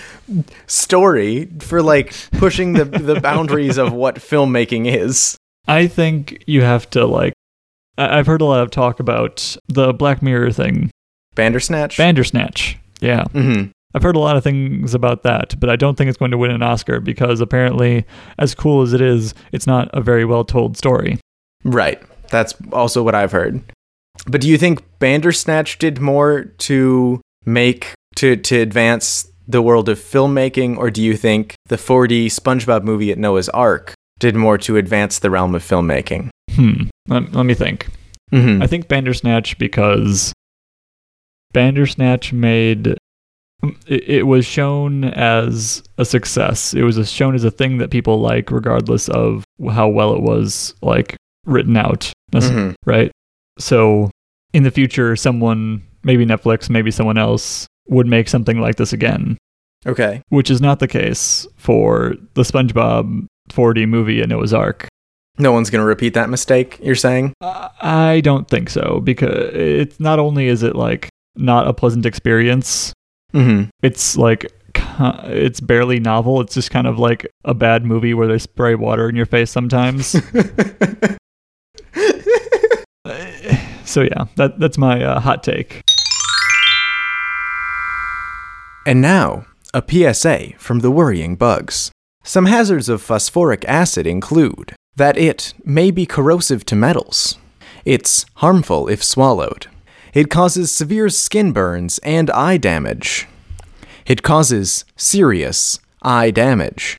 [0.67, 5.36] story, for like pushing the the boundaries of what filmmaking is.
[5.67, 7.33] i think you have to like
[7.97, 10.91] I- i've heard a lot of talk about the black mirror thing
[11.36, 11.97] Bandersnatch.
[11.97, 16.10] bandersnatch yeah hmm I've heard a lot of things about that, but I don't think
[16.10, 18.06] it's going to win an Oscar because apparently,
[18.39, 21.19] as cool as it is, it's not a very well told story.
[21.63, 22.01] Right.
[22.29, 23.62] That's also what I've heard.
[24.27, 29.99] But do you think Bandersnatch did more to make to to advance the world of
[29.99, 34.77] filmmaking, or do you think the 4D SpongeBob movie at Noah's Ark did more to
[34.77, 36.29] advance the realm of filmmaking?
[36.51, 36.84] Hmm.
[37.08, 37.88] Let, let me think.
[38.32, 40.32] hmm I think Bandersnatch because
[41.53, 42.97] Bandersnatch made
[43.88, 46.73] it, it was shown as a success.
[46.73, 50.73] It was shown as a thing that people like, regardless of how well it was
[50.82, 52.73] like written out, Mhm.
[52.86, 53.12] right?
[53.60, 54.10] So
[54.54, 59.38] in the future, someone, maybe Netflix, maybe someone else, would make something like this again,
[59.86, 60.21] Okay.
[60.30, 64.88] which is not the case for the SpongeBob 4D movie at Noah's Ark.
[65.38, 66.80] No one's gonna repeat that mistake.
[66.82, 67.34] You're saying?
[67.41, 72.06] Uh, I don't think so because it's not only is it like not a pleasant
[72.06, 72.93] experience,
[73.34, 74.52] hmm it's like
[75.00, 76.41] it's barely novel.
[76.41, 79.52] It's just kind of like a bad movie where they spray water in your face
[79.52, 80.08] sometimes.
[83.86, 85.82] so yeah, that that's my uh, hot take.
[88.86, 91.91] And now, a PSA from the worrying bugs.
[92.24, 97.38] Some hazards of phosphoric acid include that it may be corrosive to metals.
[97.86, 99.67] It's harmful if swallowed.
[100.13, 103.28] It causes severe skin burns and eye damage.
[104.06, 106.97] It causes serious eye damage.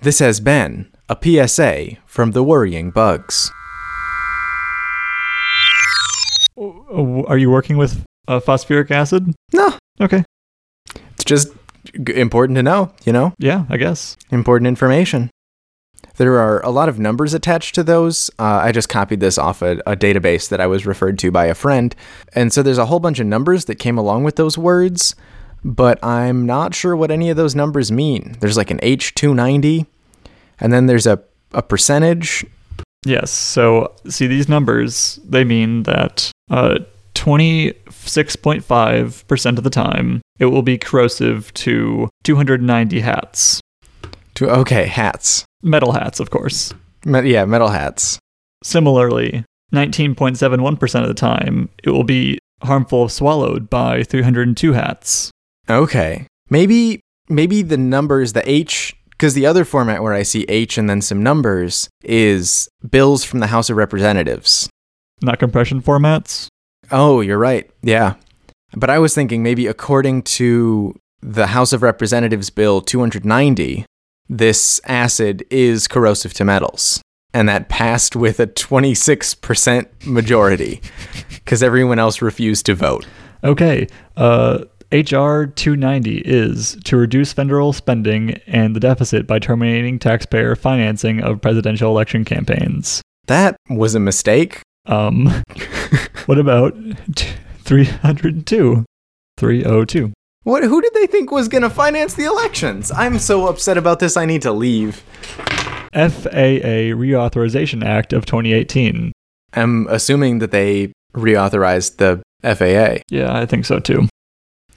[0.00, 3.50] This has been a PSA from the worrying bugs.
[6.56, 9.34] Uh, Are you working with uh, phosphoric acid?
[9.52, 10.24] No, Okay,
[11.14, 11.48] it's just
[12.14, 13.32] important to know, you know?
[13.38, 14.16] yeah, I guess.
[14.30, 15.30] important information.
[16.16, 18.28] There are a lot of numbers attached to those.
[18.38, 21.46] Uh, I just copied this off a, a database that I was referred to by
[21.46, 21.94] a friend.
[22.34, 25.14] And so there's a whole bunch of numbers that came along with those words,
[25.64, 28.36] but I'm not sure what any of those numbers mean.
[28.40, 29.86] There's like an H290,
[30.60, 32.44] and then there's a, a percentage.
[33.06, 33.30] Yes.
[33.30, 36.80] So see these numbers, they mean that uh,
[37.14, 43.60] 26.5% of the time it will be corrosive to 290 hats.
[44.34, 45.44] To, okay, hats.
[45.62, 46.72] Metal hats, of course.
[47.04, 48.18] Me- yeah, metal hats.
[48.62, 55.30] Similarly, 19.71% of the time it will be harmful if swallowed by 302 hats.
[55.68, 56.26] Okay.
[56.50, 60.88] Maybe maybe the numbers, the H, because the other format where I see H and
[60.88, 64.68] then some numbers is bills from the House of Representatives.
[65.20, 66.48] Not compression formats.
[66.90, 67.70] Oh, you're right.
[67.82, 68.14] Yeah.
[68.74, 73.84] But I was thinking maybe according to the House of Representatives Bill 290,
[74.28, 77.00] this acid is corrosive to metals.
[77.34, 80.80] And that passed with a 26% majority.
[81.30, 83.06] because everyone else refused to vote.
[83.44, 83.86] Okay.
[84.16, 91.22] Uh, HR 290 is to reduce federal spending and the deficit by terminating taxpayer financing
[91.22, 93.02] of presidential election campaigns.
[93.26, 94.62] That was a mistake.
[94.86, 95.26] Um,
[96.26, 96.74] what about
[97.14, 97.28] t-
[97.64, 98.84] 302?
[99.36, 100.12] 302.
[100.48, 100.62] What?
[100.62, 102.90] Who did they think was going to finance the elections?
[102.90, 104.16] I'm so upset about this.
[104.16, 104.96] I need to leave.
[105.92, 109.12] FAA Reauthorization Act of 2018.
[109.52, 113.02] I'm assuming that they reauthorized the FAA.
[113.10, 114.08] Yeah, I think so too.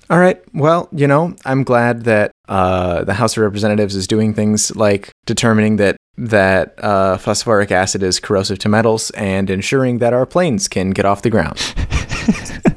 [0.09, 0.43] All right.
[0.53, 5.09] Well, you know, I'm glad that uh, the House of Representatives is doing things like
[5.26, 10.67] determining that that uh, phosphoric acid is corrosive to metals and ensuring that our planes
[10.67, 11.74] can get off the ground.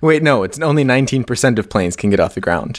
[0.00, 2.78] Wait, no, it's only 19% of planes can get off the ground.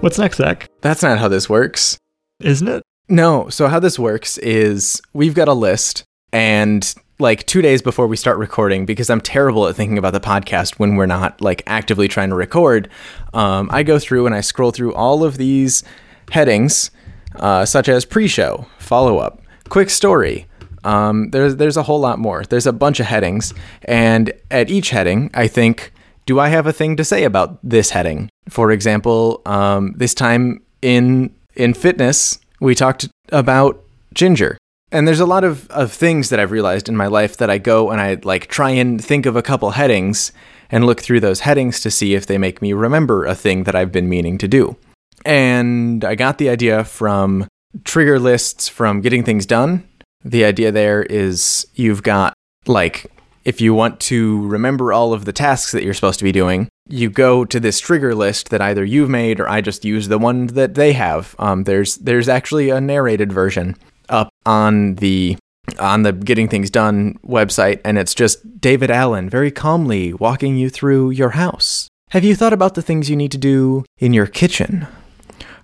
[0.00, 0.68] What's next, Zach?
[0.80, 1.98] That's not how this works.
[2.40, 2.82] Isn't it?
[3.08, 3.48] No.
[3.50, 8.16] So, how this works is we've got a list, and like two days before we
[8.16, 12.08] start recording, because I'm terrible at thinking about the podcast when we're not like actively
[12.08, 12.88] trying to record,
[13.34, 15.82] um, I go through and I scroll through all of these
[16.30, 16.90] headings,
[17.34, 20.46] uh, such as pre show, follow up, quick story.
[20.84, 22.44] Um, there's, there's a whole lot more.
[22.44, 23.54] There's a bunch of headings,
[23.84, 25.92] and at each heading, I think,
[26.26, 28.30] do I have a thing to say about this heading?
[28.48, 33.82] For example, um, this time in in fitness, we talked about
[34.14, 34.56] ginger.
[34.92, 37.58] And there's a lot of, of things that I've realized in my life that I
[37.58, 40.32] go and I like try and think of a couple headings
[40.70, 43.74] and look through those headings to see if they make me remember a thing that
[43.74, 44.76] I've been meaning to do.
[45.24, 47.46] And I got the idea from
[47.84, 49.86] trigger lists from getting things done.
[50.24, 52.34] The idea there is you've got
[52.66, 53.10] like
[53.44, 56.68] if you want to remember all of the tasks that you're supposed to be doing,
[56.88, 60.18] you go to this trigger list that either you've made or I just use the
[60.18, 61.34] one that they have.
[61.38, 63.76] Um, there's there's actually a narrated version
[64.08, 65.36] up on the
[65.78, 70.68] on the Getting Things Done website, and it's just David Allen very calmly walking you
[70.68, 71.88] through your house.
[72.10, 74.88] Have you thought about the things you need to do in your kitchen?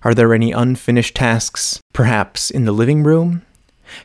[0.03, 3.41] Are there any unfinished tasks, perhaps in the living room?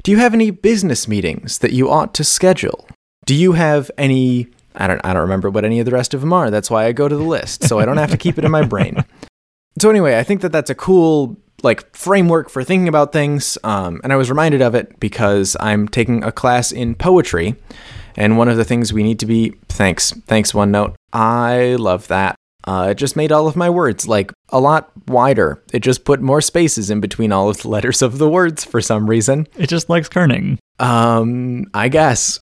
[0.02, 2.88] Do you have any business meetings that you ought to schedule?
[3.26, 6.20] Do you have any I don't I don't remember what any of the rest of
[6.20, 6.50] them are.
[6.50, 8.50] That's why I go to the list, so I don't have to keep it in
[8.50, 9.04] my brain.
[9.78, 14.02] So anyway, I think that that's a cool like framework for thinking about things, um,
[14.04, 17.56] and I was reminded of it because I'm taking a class in poetry,
[18.14, 20.94] and one of the things we need to be thanks thanks OneNote.
[21.14, 22.36] I love that.
[22.64, 25.62] Uh, it just made all of my words like a lot wider.
[25.72, 28.80] It just put more spaces in between all of the letters of the words for
[28.80, 29.48] some reason.
[29.56, 30.58] It just likes kerning.
[30.78, 32.38] Um, I guess.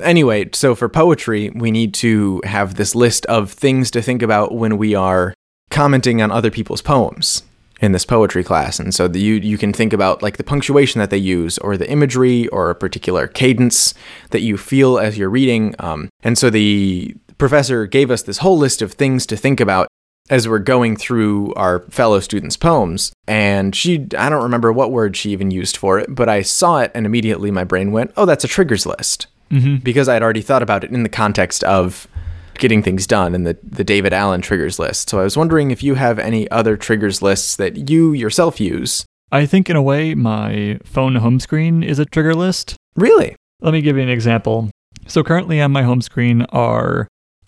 [0.00, 4.54] Anyway, so for poetry, we need to have this list of things to think about
[4.54, 5.34] when we are
[5.70, 7.42] commenting on other people's poems
[7.80, 8.78] in this poetry class.
[8.78, 11.76] And so the, you you can think about like the punctuation that they use, or
[11.76, 13.94] the imagery, or a particular cadence
[14.30, 15.74] that you feel as you're reading.
[15.78, 19.88] Um, and so the professor gave us this whole list of things to think about
[20.28, 23.12] as we're going through our fellow students' poems.
[23.28, 26.80] And she, I don't remember what word she even used for it, but I saw
[26.80, 29.76] it and immediately my brain went, oh, that's a triggers list Mm-hmm.
[29.76, 32.08] because I had already thought about it in the context of
[32.54, 35.08] getting things done in the, the David Allen triggers list.
[35.08, 39.04] So I was wondering if you have any other triggers lists that you yourself use.
[39.30, 42.74] I think, in a way, my phone home screen is a trigger list.
[42.96, 43.36] Really?
[43.60, 44.68] Let me give you an example.
[45.06, 47.06] So, currently on my home screen are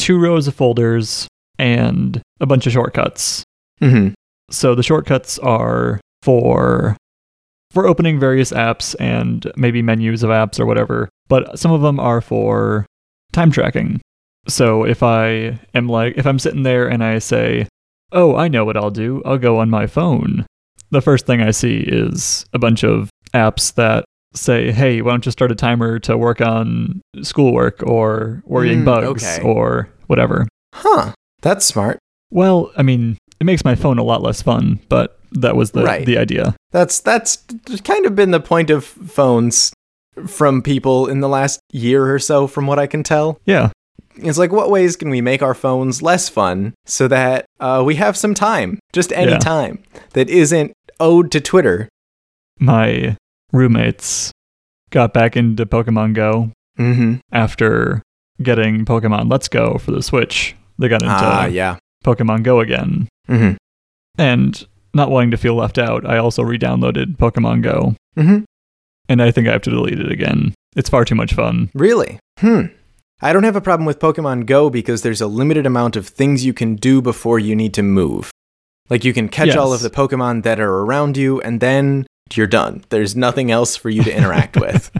[0.08, 1.28] two rows of folders
[1.58, 3.44] and a bunch of shortcuts.
[3.82, 4.14] Mm-hmm.
[4.50, 6.96] So, the shortcuts are for
[7.70, 12.00] for opening various apps and maybe menus of apps or whatever, but some of them
[12.00, 12.86] are for
[13.32, 14.00] time tracking.
[14.48, 17.68] So if I am like, if I'm sitting there and I say,
[18.12, 20.46] oh, I know what I'll do, I'll go on my phone,
[20.90, 25.26] the first thing I see is a bunch of apps that say, hey, why don't
[25.26, 29.42] you start a timer to work on schoolwork or worrying Mm, bugs okay.
[29.42, 30.46] or whatever.
[30.74, 31.12] Huh.
[31.40, 31.98] That's smart.
[32.30, 35.84] Well, I mean, it makes my phone a lot less fun, but that was the,
[35.84, 36.04] Right.
[36.04, 36.56] the idea.
[36.72, 37.44] That's that's
[37.84, 39.72] kind of been the point of phones
[40.26, 43.38] from people in the last year or so, from what I can tell.
[43.46, 43.70] Yeah.
[44.16, 47.94] It's like, what ways can we make our phones less fun so that uh, we
[47.94, 49.38] have some time, just any Yeah.
[49.38, 49.82] time
[50.14, 51.88] that isn't owed to Twitter?
[52.58, 53.16] My
[53.52, 54.32] roommates
[54.90, 57.16] got back into Pokemon Go Mm-hmm.
[57.32, 58.02] after
[58.42, 60.54] getting Pokemon Let's Go for the Switch.
[60.78, 61.76] They got into Ah, yeah.
[62.04, 63.08] Pokemon Go again.
[63.28, 63.56] Mm-hmm.
[64.18, 67.94] And not wanting to feel left out, I also re downloaded Pokemon Go.
[68.16, 68.44] Mm-hmm.
[69.08, 70.54] And I think I have to delete it again.
[70.76, 71.70] It's far too much fun.
[71.74, 72.18] Really?
[72.38, 72.66] Hmm.
[73.20, 76.44] I don't have a problem with Pokemon Go because there's a limited amount of things
[76.44, 78.30] you can do before you need to move.
[78.90, 82.46] Like you can catch all of the Pokemon that are around you and then you're
[82.46, 82.84] done.
[82.90, 84.90] There's nothing else for you to interact with.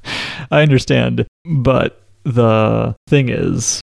[0.50, 2.02] I understand, but
[2.34, 3.80] the thing is,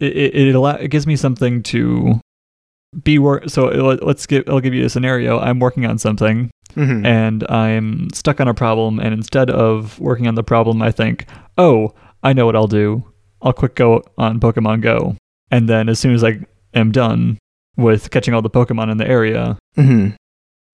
[0.00, 2.20] it it, it, allow, it gives me something to
[3.02, 3.48] be work.
[3.48, 5.38] So let- let's give I'll give you a scenario.
[5.38, 7.04] I'm working on something Mhm.
[7.06, 11.26] and I'm stuck on a problem, and instead of working on the problem, I think,
[11.56, 13.04] oh, I know what I'll do.
[13.42, 15.16] I'll quick go on Pokemon Go,
[15.50, 16.40] and then as soon as I
[16.74, 17.38] am done
[17.76, 20.14] with catching all the Pokemon in the area, Mhm.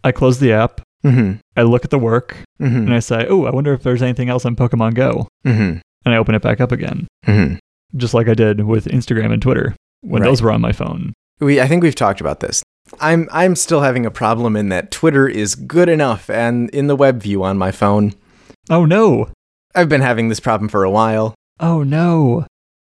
[0.02, 0.80] I close the app.
[1.04, 1.38] Mhm.
[1.56, 2.76] I look at the work Mhm.
[2.86, 5.80] and I say, "Oh, I wonder if there's anything else on Pokemon Go," Mhm.
[6.04, 7.58] And I open it back up again, Mhm.
[7.96, 10.28] just like I did with Instagram and Twitter when Right.
[10.28, 11.12] those were on my phone.
[11.40, 12.62] We I think we've talked about this.
[13.00, 16.96] I'm I'm still having a problem in that Twitter is good enough and in the
[16.96, 18.12] web view on my phone.
[18.70, 19.28] Oh no!
[19.74, 21.34] I've been having this problem for a while.
[21.60, 22.46] Oh no!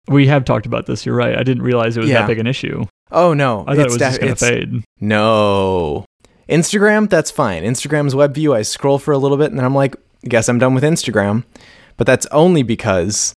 [0.09, 1.07] We have talked about this.
[1.07, 1.37] You're right.
[1.39, 2.21] I didn't realize it was Yeah.
[2.21, 2.85] that big an issue.
[3.11, 3.61] Oh no.
[3.67, 4.83] I thought it it's was just gonna fade.
[5.01, 6.05] No.
[6.49, 7.63] Instagram, that's fine.
[7.65, 10.59] Instagram's web view, I scroll for a little bit and then I'm like, guess I'm
[10.59, 11.45] done with Instagram.
[11.97, 13.33] But that's only because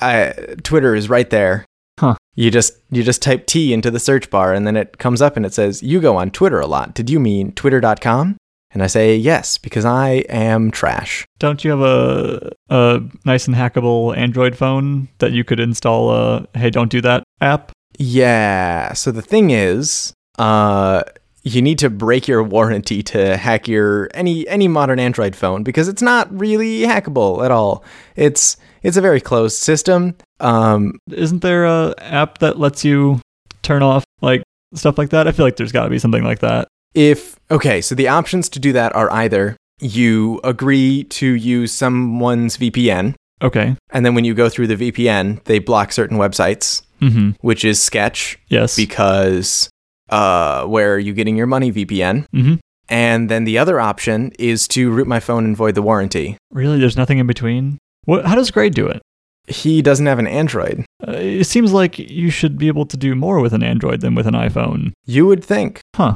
[0.00, 1.64] I Twitter is right there.
[1.98, 2.16] Huh.
[2.34, 5.36] You just you just type T into the search bar and then it comes up
[5.36, 6.94] and it says, "You go on Twitter a lot.
[6.94, 8.36] Did you mean twitter.com?"
[8.72, 13.56] And I say, "Yes, because I am trash." Don't you have a a nice and
[13.56, 17.72] hackable Android phone that you could install a "Hey, don't do that" app?
[17.98, 18.92] Yeah.
[18.92, 21.04] So the thing is, uh,
[21.48, 25.86] you need to break your warranty to hack your any any modern Android phone because
[25.86, 27.84] it's not really hackable at all.
[28.16, 30.16] It's it's a very closed system.
[30.40, 33.20] Um, Isn't there a app that lets you
[33.62, 34.42] turn off like
[34.74, 35.28] stuff like that?
[35.28, 36.66] I feel like there's got to be something like that.
[36.94, 42.56] if okay, so the options to do that are either you agree to use someone's
[42.56, 43.76] VPN, Okay.
[43.92, 47.30] and then when you go through the VPN, they block certain websites, Mm-hmm.
[47.42, 48.74] which is sketch Yes.
[48.74, 49.68] because
[50.08, 52.26] uh, where are you getting your money VPN?
[52.34, 52.54] mm-hmm.
[52.88, 56.36] And then the other option is to root my phone and void the warranty.
[56.52, 57.78] Really, there's nothing in between.
[58.04, 58.26] What?
[58.26, 59.02] How does Grey do it?
[59.48, 60.84] He doesn't have an Android.
[61.06, 64.14] Uh, it seems like you should be able to do more with an Android than
[64.14, 64.92] with an iPhone.
[65.04, 65.80] You would think.
[65.96, 66.14] Huh.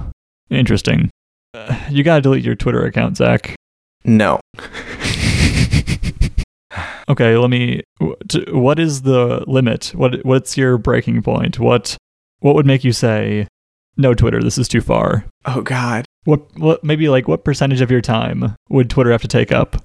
[0.49, 1.11] Interesting.
[1.55, 3.57] Uh, you gotta delete your Twitter account, Zach.
[4.05, 4.41] No.
[7.09, 7.83] Okay, let me.
[8.53, 9.87] What is the limit?
[9.97, 11.59] What What's your breaking point?
[11.59, 11.97] What
[12.39, 13.49] What would make you say,
[14.01, 15.25] "No, Twitter, this is too far"?
[15.45, 16.07] Oh, God.
[16.25, 19.77] What What maybe like what percentage of your time would Twitter have to take up?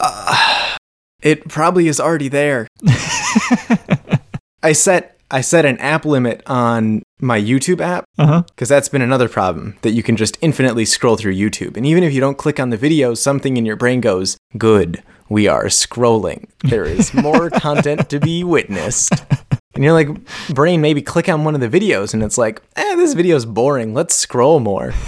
[0.00, 0.76] Uh,
[1.22, 2.66] it probably is already there.
[4.62, 9.28] I set I set an app limit on my YouTube app because that's been another
[9.28, 11.76] problem that you can just infinitely scroll through YouTube.
[11.76, 15.02] And even if you don't click on the video, something in your brain goes, "Good,
[15.28, 16.48] we are scrolling.
[16.64, 19.14] There is more content to be witnessed."
[19.74, 20.08] And you're like,
[20.50, 23.94] brain, maybe click on one of the videos, and it's like, eh, this video's boring.
[23.94, 24.92] Let's scroll more.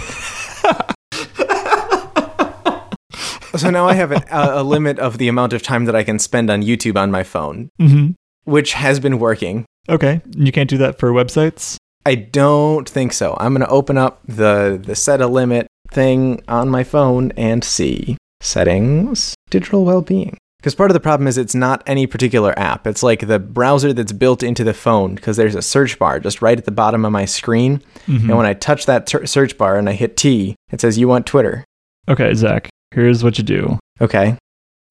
[3.55, 6.03] so now I have an, a, a limit of the amount of time that I
[6.03, 8.11] can spend on YouTube on my phone, hmm
[8.45, 9.65] which has been working.
[9.89, 11.77] Okay, you can't do that for websites.
[12.05, 13.35] I don't think so.
[13.39, 18.17] I'm gonna open up the the set a limit thing on my phone and see
[18.41, 20.37] settings, digital well-being.
[20.65, 22.87] Because part of the problem is it's not any particular app.
[22.87, 25.13] It's like the browser that's built into the phone.
[25.13, 28.21] Because there's a search bar just right at the bottom of my screen, Mhm.
[28.29, 31.07] and when I touch that ter- search bar and I hit T, it says you
[31.07, 31.63] want Twitter.
[32.09, 32.67] Okay, Zach.
[32.89, 33.77] Here's what you do.
[34.01, 34.39] Okay.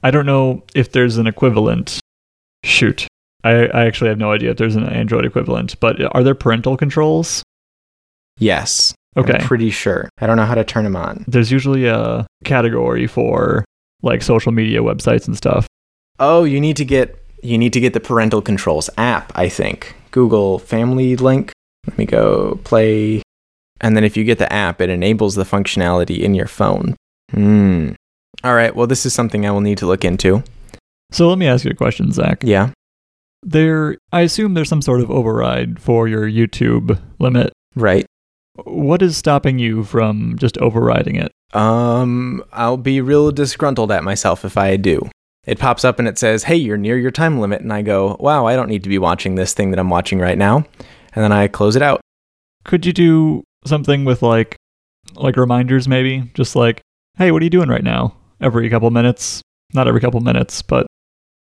[0.05, 1.99] I don't know if there's an equivalent.
[2.63, 3.09] Shoot.
[3.43, 6.77] I, I actually have no idea if there's an Android equivalent, but are there parental
[6.77, 7.43] controls?
[8.39, 8.95] Yes.
[9.17, 9.33] Okay.
[9.35, 10.09] I'm pretty sure.
[10.21, 11.25] I don't know how to turn them on.
[11.27, 13.64] There's usually a category for
[14.05, 15.67] like social media websites and stuff.
[16.21, 19.95] Oh, you need to get you need to get the parental controls app, I think.
[20.13, 21.53] Google Family Link.
[21.87, 23.23] Let me go play.
[23.81, 26.97] And then if you get the app, it enables the functionality in your phone.
[27.31, 27.93] Hmm.
[28.43, 28.75] All right.
[28.75, 30.43] Well, this is something I will need to look into.
[31.13, 32.43] So let me ask you a question, Zach.
[32.43, 32.71] Yeah.
[33.43, 37.53] There, I assume there's some sort of override for your YouTube limit.
[37.75, 38.07] Right.
[38.65, 41.31] What is stopping you from just overriding it?
[41.55, 45.09] Um, I'll be real disgruntled at myself if I do.
[45.47, 48.17] It pops up and it says, "Hey, you're near your time limit." And I go,
[48.19, 50.65] "Wow, I don't need to be watching this thing that I'm watching right now."
[51.15, 52.01] And then I close it out.
[52.65, 54.57] Could you do something with like,
[55.15, 56.31] like reminders maybe?
[56.35, 56.81] Just like,
[57.19, 58.17] hey, what are you doing right now?
[58.41, 59.43] Every couple minutes,
[59.75, 60.87] not every couple minutes, but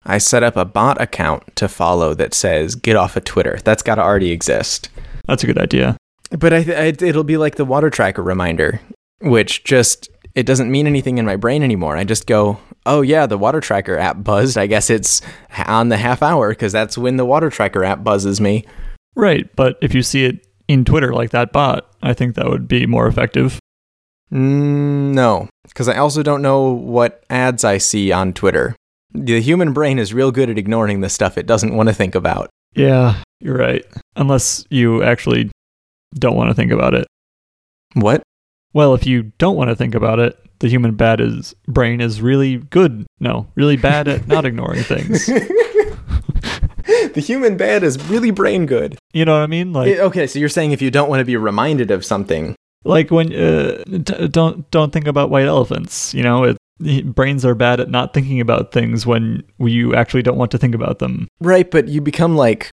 [0.04, 3.82] I set up a bot account to follow that says "Get off of Twitter." That's
[3.82, 4.90] got to already exist.
[5.26, 5.96] that's a good idea.
[6.30, 8.80] But I, I, it'll be like the water tracker reminder,
[9.20, 11.96] which just it doesn't mean anything in my brain anymore.
[11.96, 14.56] I just go, "Oh yeah, the water tracker app buzzed.
[14.58, 15.20] I guess it's
[15.66, 18.64] on the half hour because that's when the water tracker app buzzes me."
[19.16, 22.68] Right, but if you see it in Twitter like that bot, I think that would
[22.68, 23.58] be more effective.
[24.32, 28.76] Mm, no, because I also don't know what ads I see on Twitter.
[29.12, 32.14] The human brain is real good at ignoring the stuff it doesn't want to think
[32.14, 32.50] about.
[32.74, 33.84] Yeah, you're right.
[34.16, 35.50] Unless you actually
[36.14, 37.06] don't want to think about it.
[37.94, 38.22] What?
[38.72, 42.20] Well, if you don't want to think about it, the human bad is brain is
[42.20, 43.06] really good.
[43.20, 45.26] No, really bad at not ignoring things.
[47.14, 48.98] the human bad is really brain good.
[49.12, 49.72] You know what I mean?
[49.72, 52.54] Like Eh, okay, so you're saying if you don't want to be reminded of something.
[52.84, 56.12] like when uh, d- don't don't think about white elephants.
[56.14, 56.56] You know, it,
[57.14, 60.74] brains are bad at not thinking about things when you actually don't want to think
[60.74, 61.26] about them.
[61.40, 62.70] Right, but you become like.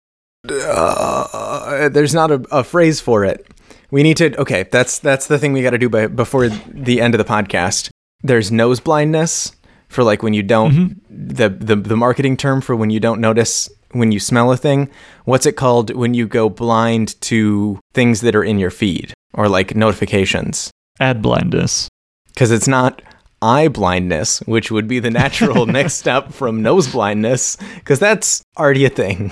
[0.50, 3.46] Uh, there's not a, a phrase for it.
[3.92, 4.36] We need to.
[4.40, 7.26] Okay, that's that's the thing we got to do by, before the end of the
[7.26, 7.90] podcast.
[8.22, 9.54] There's nose blindness
[9.88, 10.96] for like when you don't Mhm.
[11.10, 14.90] the, the the marketing term for when you don't notice when you smell a thing.
[15.26, 19.50] What's it called when you go blind to things that are in your feed or
[19.50, 20.70] like notifications?
[21.00, 21.88] Ad blindness.
[22.28, 23.02] Because it's not
[23.42, 28.86] eye blindness, which would be the natural next step from nose blindness, because that's already
[28.86, 29.32] a thing.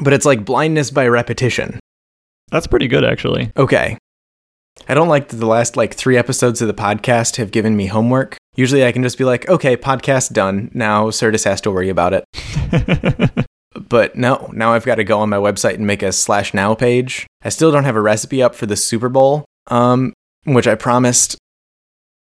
[0.00, 1.80] But it's like blindness by repetition.
[2.50, 3.50] That's pretty good, actually.
[3.56, 3.98] Okay.
[4.88, 7.86] I don't like that the last like three episodes of the podcast have given me
[7.86, 8.36] homework.
[8.54, 10.70] Usually I can just be like, okay, podcast done.
[10.74, 12.24] Now Certus has to worry about it.
[13.90, 16.74] But no, now I've got to go on my website and make a slash now
[16.74, 17.26] page.
[17.42, 21.36] I still don't have a recipe up for the Super Bowl, um, which I promised.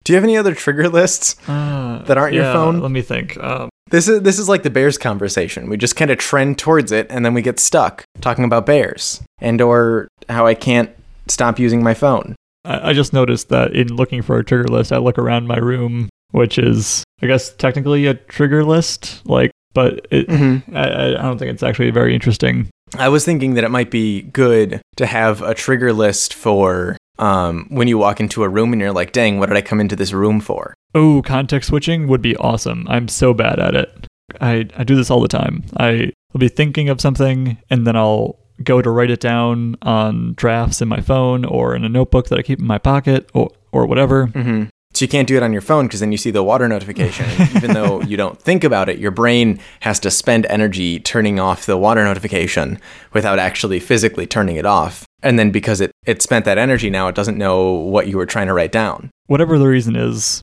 [0.05, 1.37] Do you have any other trigger lists?
[1.49, 2.81] Uh, That aren't your phone?
[2.81, 3.43] Let me think.
[3.43, 5.69] Um, This is this is like the bears conversation.
[5.69, 9.23] We just kind of trend towards it and then we get stuck talking about bears
[9.41, 10.91] and or how I can't
[11.29, 12.37] stop using my phone.
[12.65, 15.57] I, I just noticed that in looking for a trigger list, I look around my
[15.57, 19.23] room, which is, I guess, technically a trigger list.
[19.25, 20.77] Like, but it, Mm-hmm.
[20.77, 22.69] I, I I don't think it's actually very interesting.
[22.97, 27.67] I was thinking that it might be good to have a trigger list for um,
[27.69, 29.97] when you walk into a room and you're like, "Dang, what did I come into
[29.97, 32.87] this room for?" Oh, context switching would be awesome.
[32.89, 34.07] I'm so bad at it.
[34.41, 35.65] I, I do this all the time.
[35.77, 40.35] I will be thinking of something and then I'll go to write it down on
[40.35, 43.51] drafts in my phone or in a notebook that I keep in my pocket or,
[43.73, 44.27] or whatever.
[44.29, 44.65] Mm-hmm.
[44.93, 47.27] So you can't do it on your phone because then you see the water notification.
[47.57, 51.65] Even though you don't think about it, your brain has to spend energy turning off
[51.65, 52.81] the water notification
[53.13, 55.07] without actually physically turning it off.
[55.23, 58.27] And then because it, it spent that energy now, it doesn't know what you were
[58.27, 59.11] trying to write down.
[59.27, 60.41] Whatever the reason is,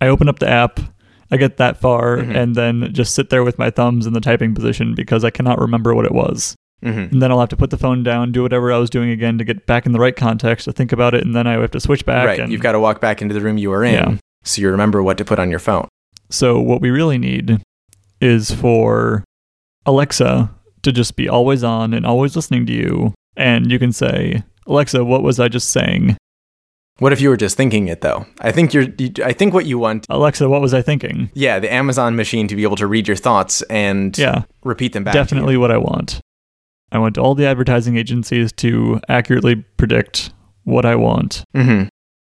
[0.00, 0.78] I open up the app,
[1.30, 2.34] I get that far, Mhm.
[2.36, 5.58] and then just sit there with my thumbs in the typing position because I cannot
[5.58, 6.54] remember what it was.
[6.84, 7.12] Mm-hmm.
[7.14, 9.38] And then I'll have to put the phone down, do whatever I was doing again
[9.38, 11.70] to get back in the right context to think about it, and then I have
[11.70, 12.26] to switch back.
[12.26, 12.40] Right.
[12.40, 14.14] and- You've got to walk back into the room you were in Yeah.
[14.42, 15.88] so you remember what to put on your phone.
[16.30, 17.62] So what we really need
[18.20, 19.24] is for
[19.86, 20.50] Alexa
[20.82, 25.04] to just be always on and always listening to you, and you can say, "Alexa,
[25.04, 26.16] what was I just saying?"
[27.00, 28.24] What if you were just thinking it though?
[28.40, 28.86] I think you're.
[28.98, 30.06] You, I think what you want.
[30.08, 31.30] Alexa, what was I thinking?
[31.34, 35.02] Yeah, the Amazon machine to be able to read your thoughts and Yeah, repeat them
[35.04, 35.12] back.
[35.14, 35.24] to you.
[35.24, 36.20] definitely what I want.
[36.92, 40.32] I want all the advertising agencies to accurately predict
[40.62, 41.42] what I want.
[41.56, 41.88] Mm-hmm.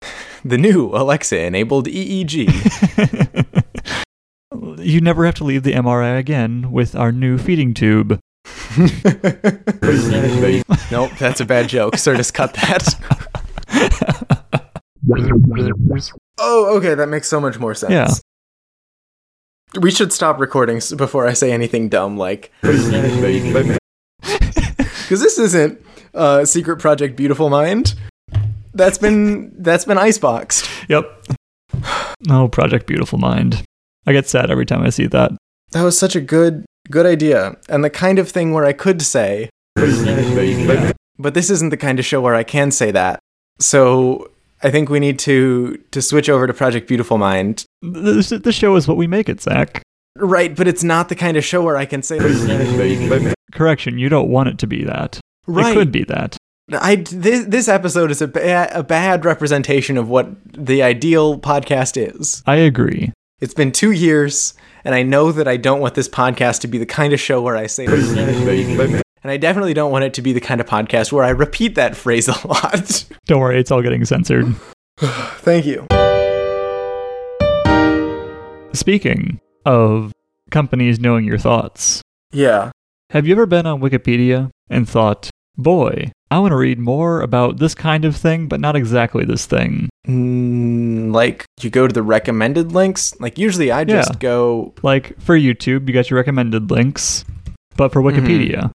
[0.44, 2.46] The new Alexa enabled EEG.
[4.78, 8.18] you never have to leave the MRI again with our new feeding tube.
[10.90, 11.96] nope, that's a bad joke.
[11.96, 12.94] Sir, just cut that.
[16.38, 17.92] oh, okay, that makes so much more sense.
[17.92, 18.09] Yeah.
[19.80, 22.53] We should stop recording before I say anything dumb like.
[25.09, 25.82] Because this isn't
[26.12, 27.94] uh, Secret Project Beautiful Mind.
[28.74, 30.68] That's been that's been iceboxed.
[30.88, 31.24] Yep.
[32.28, 33.64] Oh, Project Beautiful Mind.
[34.07, 35.32] I get sad every time I see that.
[35.70, 39.03] That was such a good good idea, and the kind of thing where I could
[39.03, 39.51] say,
[41.18, 43.20] but this isn't the kind of show where I can say that.
[43.61, 44.30] So
[44.62, 47.64] I think we need to to switch over to Project Beautiful Mind.
[47.82, 49.82] This, this show is what we make it, Zach.
[50.16, 52.18] Right, but it's not the kind of show where I can say
[53.53, 55.20] Correction, you don't want it to be that.
[55.47, 55.72] right.
[55.72, 56.36] It could be that.
[56.70, 61.97] I this, this episode is a ba- a bad representation of what the ideal podcast
[61.97, 62.43] is.
[62.47, 63.12] I agree.
[63.41, 66.76] It's been two years, and I know that I don't want this podcast to be
[66.76, 70.32] the kind of show where I say and I definitely don't want it to be
[70.32, 73.05] the kind of podcast where I repeat that phrase a lot.
[73.26, 74.47] Don't worry, it's all getting censored.
[74.99, 75.86] Thank you.
[78.72, 80.12] Speaking of
[80.51, 82.70] companies knowing your thoughts, Yeah.
[83.11, 87.59] have you ever been on Wikipedia and thought, boy, I want to read more about
[87.59, 89.89] this kind of thing, but not exactly this thing?
[90.07, 93.18] Mm, like you go to the recommended links.
[93.20, 94.18] Like usually I just Yeah.
[94.18, 94.74] go.
[94.83, 97.24] Like for YouTube, you got your recommended links,
[97.76, 98.12] but for Mhm.
[98.12, 98.70] Wikipedia,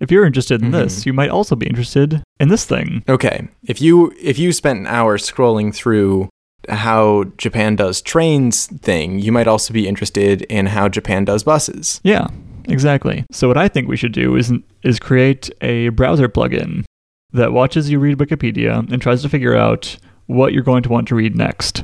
[0.00, 1.06] if you're interested in this, Mhm.
[1.06, 3.04] you might also be interested in this thing.
[3.08, 6.28] Okay, if you if you spent an hour scrolling through
[6.68, 12.00] how Japan does trains thing, you might also be interested in how Japan does buses.
[12.04, 12.26] Yeah,
[12.68, 13.24] exactly.
[13.30, 14.52] So what I think we should do is
[14.82, 16.84] is create a browser plugin
[17.32, 19.96] that watches you read Wikipedia and tries to figure out
[20.26, 21.82] what you're going to want to read next.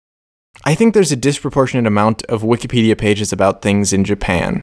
[0.64, 4.62] I think there's a disproportionate amount of Wikipedia pages about things in Japan.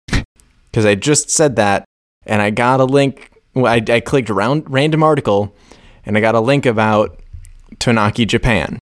[0.66, 1.86] Because I just said that,
[2.26, 3.32] and I got a link.
[3.54, 5.56] well, I, I clicked around random article,
[6.06, 7.22] and I got a link about
[7.76, 8.80] Tonaki, Japan.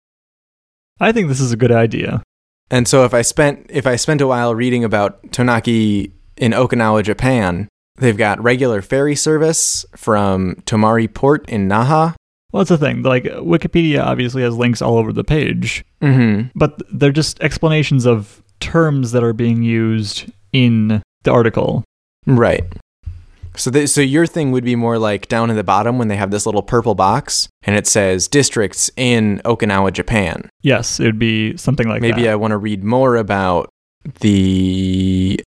[1.01, 2.22] I think this is a good idea.
[2.70, 7.05] And so if I spent if I spent a while reading about Tonaki in Okinawa,
[7.05, 7.68] Japan,
[7.99, 12.14] they've got regular ferry service from Tomari Port in Naha.
[12.53, 13.03] Well, that's the thing.
[13.03, 16.49] Like Wikipedia obviously has links all over the page, Mm-hmm.
[16.57, 21.84] but they're just explanations of terms that are being used in the article.
[22.26, 22.64] Right.
[23.57, 26.30] So so your thing would be more like down in the bottom when they have
[26.30, 30.49] this little purple box and it says districts in Okinawa, Japan.
[30.62, 32.30] Yes, it would be something like Maybe that.
[32.30, 33.68] I want to read more about
[34.20, 35.41] the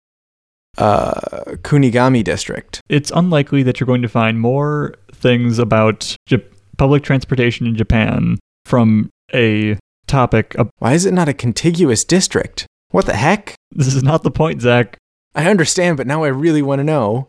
[0.83, 2.80] uh, Kunigami district.
[2.89, 8.39] it's unlikely that you're going to find more things about Jap- public transportation in Japan
[8.64, 10.55] from a topic.
[10.57, 12.66] Of- Why is it not a contiguous district?
[12.91, 13.55] What the heck?
[13.70, 14.97] this is not the point, Zach.
[15.35, 17.28] I understand, but now I really want to know.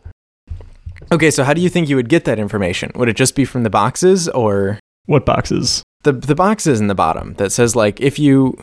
[1.12, 2.92] Okay, so how do you think you would get that information?
[2.96, 5.84] Would it just be from the boxes or What boxes?
[6.04, 8.58] the the boxes in the bottom that says like if you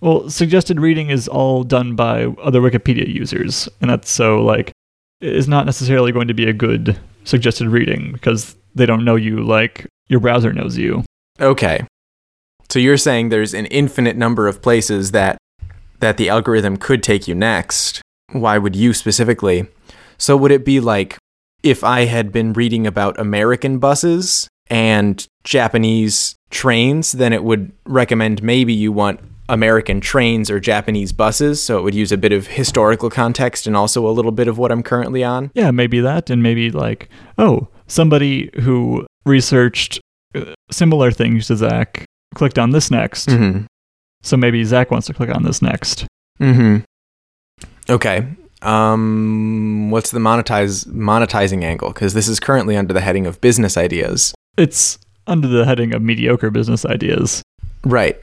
[0.00, 4.72] Well, suggested reading is all done by other Wikipedia users, and that's so like
[5.20, 9.42] is not necessarily going to be a good suggested reading because they don't know you
[9.42, 11.04] like your browser knows you.
[11.40, 11.84] Okay.
[12.68, 15.38] So you're saying there's an infinite number of places that
[16.00, 18.00] that the algorithm could take you next.
[18.32, 19.66] Why would you specifically?
[20.16, 21.16] So would it be like
[21.62, 28.42] if I had been reading about American buses and Japanese trains, then it would recommend
[28.42, 32.46] maybe you want American trains or Japanese buses, so it would use a bit of
[32.48, 35.50] historical context and also a little bit of what I'm currently on.
[35.54, 40.00] Yeah, maybe that, and maybe like, oh, somebody who researched
[40.34, 43.64] uh, similar things to Zach clicked on this next, Mhm.
[44.22, 46.06] so maybe Zach wants to click on this next.
[46.40, 46.78] Mm-hmm.
[47.90, 48.26] Okay.
[48.60, 51.88] Um, what's the monetize monetizing angle?
[51.92, 54.34] Because this is currently under the heading of business ideas.
[54.56, 57.42] It's under the heading of mediocre business ideas
[57.84, 58.18] Right.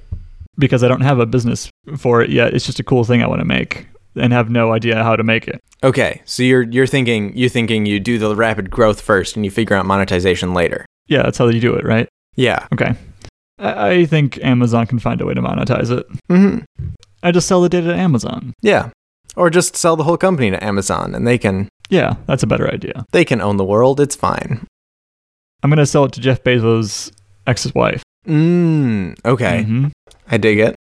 [0.58, 2.54] Because I don't have a business for it yet.
[2.54, 5.24] It's just a cool thing I want to make and have no idea how to
[5.24, 5.60] make it.
[5.84, 6.22] Okay.
[6.26, 9.76] So you're you're thinking you thinking you do the rapid growth first and you figure
[9.76, 10.86] out monetization later.
[11.08, 12.08] Yeah, that's how you do it, right?
[12.36, 12.68] Yeah.
[12.74, 12.96] Okay.
[13.60, 16.06] I, I think Amazon can find a way to monetize it.
[16.30, 16.60] Mm-hmm.
[17.24, 18.54] I just sell the data to Amazon.
[18.62, 18.90] Yeah.
[19.36, 22.68] Or just sell the whole company to Amazon and they can Yeah, that's a better
[22.74, 23.06] idea.
[23.12, 24.00] they can own the world.
[24.00, 24.66] It's fine.
[25.64, 27.12] I'm going to sell it to Jeff Bezos'
[27.48, 28.04] ex wife.
[28.26, 29.18] Mm.
[29.26, 29.64] Okay.
[29.68, 29.92] Mhm.
[30.30, 30.76] I dig it.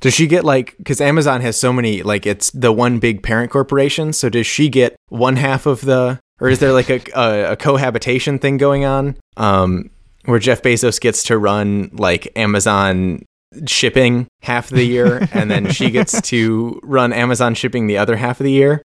[0.00, 3.50] Does she get like because Amazon has so many like it's the one big parent
[3.50, 4.12] corporation?
[4.12, 7.56] So does she get one half of the, or is there like a a, a
[7.56, 9.16] cohabitation thing going on?
[9.36, 9.90] Um,
[10.24, 13.24] where Jeff Bezos gets to run like Amazon
[13.66, 18.16] shipping half of the year, and then she gets to run Amazon shipping the other
[18.16, 18.82] half of the year.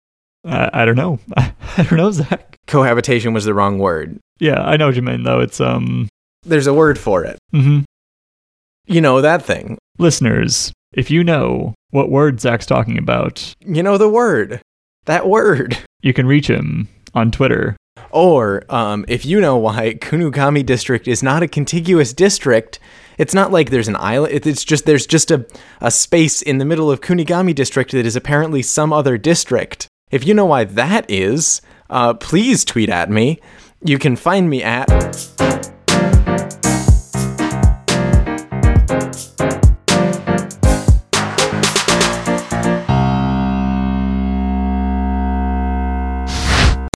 [0.44, 1.18] I, I don't know.
[1.36, 2.56] I don't know, Zach.
[2.66, 4.18] Cohabitation was the wrong word.
[4.38, 5.40] Yeah, I know what you mean, though.
[5.40, 6.08] It's, um,
[6.42, 7.38] There's a word for it.
[7.54, 7.84] mhm.
[8.86, 9.78] You know that thing.
[9.98, 14.60] listeners, if you know what word Zach's talking about, You know the word.
[15.06, 15.78] That word.
[16.02, 17.76] you can reach him on Twitter.
[18.10, 22.78] Or um, if you know why Kunigami district is not a contiguous district,
[23.18, 24.32] it's not like there's an island.
[24.34, 25.46] it- It's just there's just a,
[25.80, 29.86] a space in the middle of Kunigami district that is apparently some other district.
[30.10, 33.40] If you know why that is, uh, please tweet at me.
[33.84, 34.88] You can find me at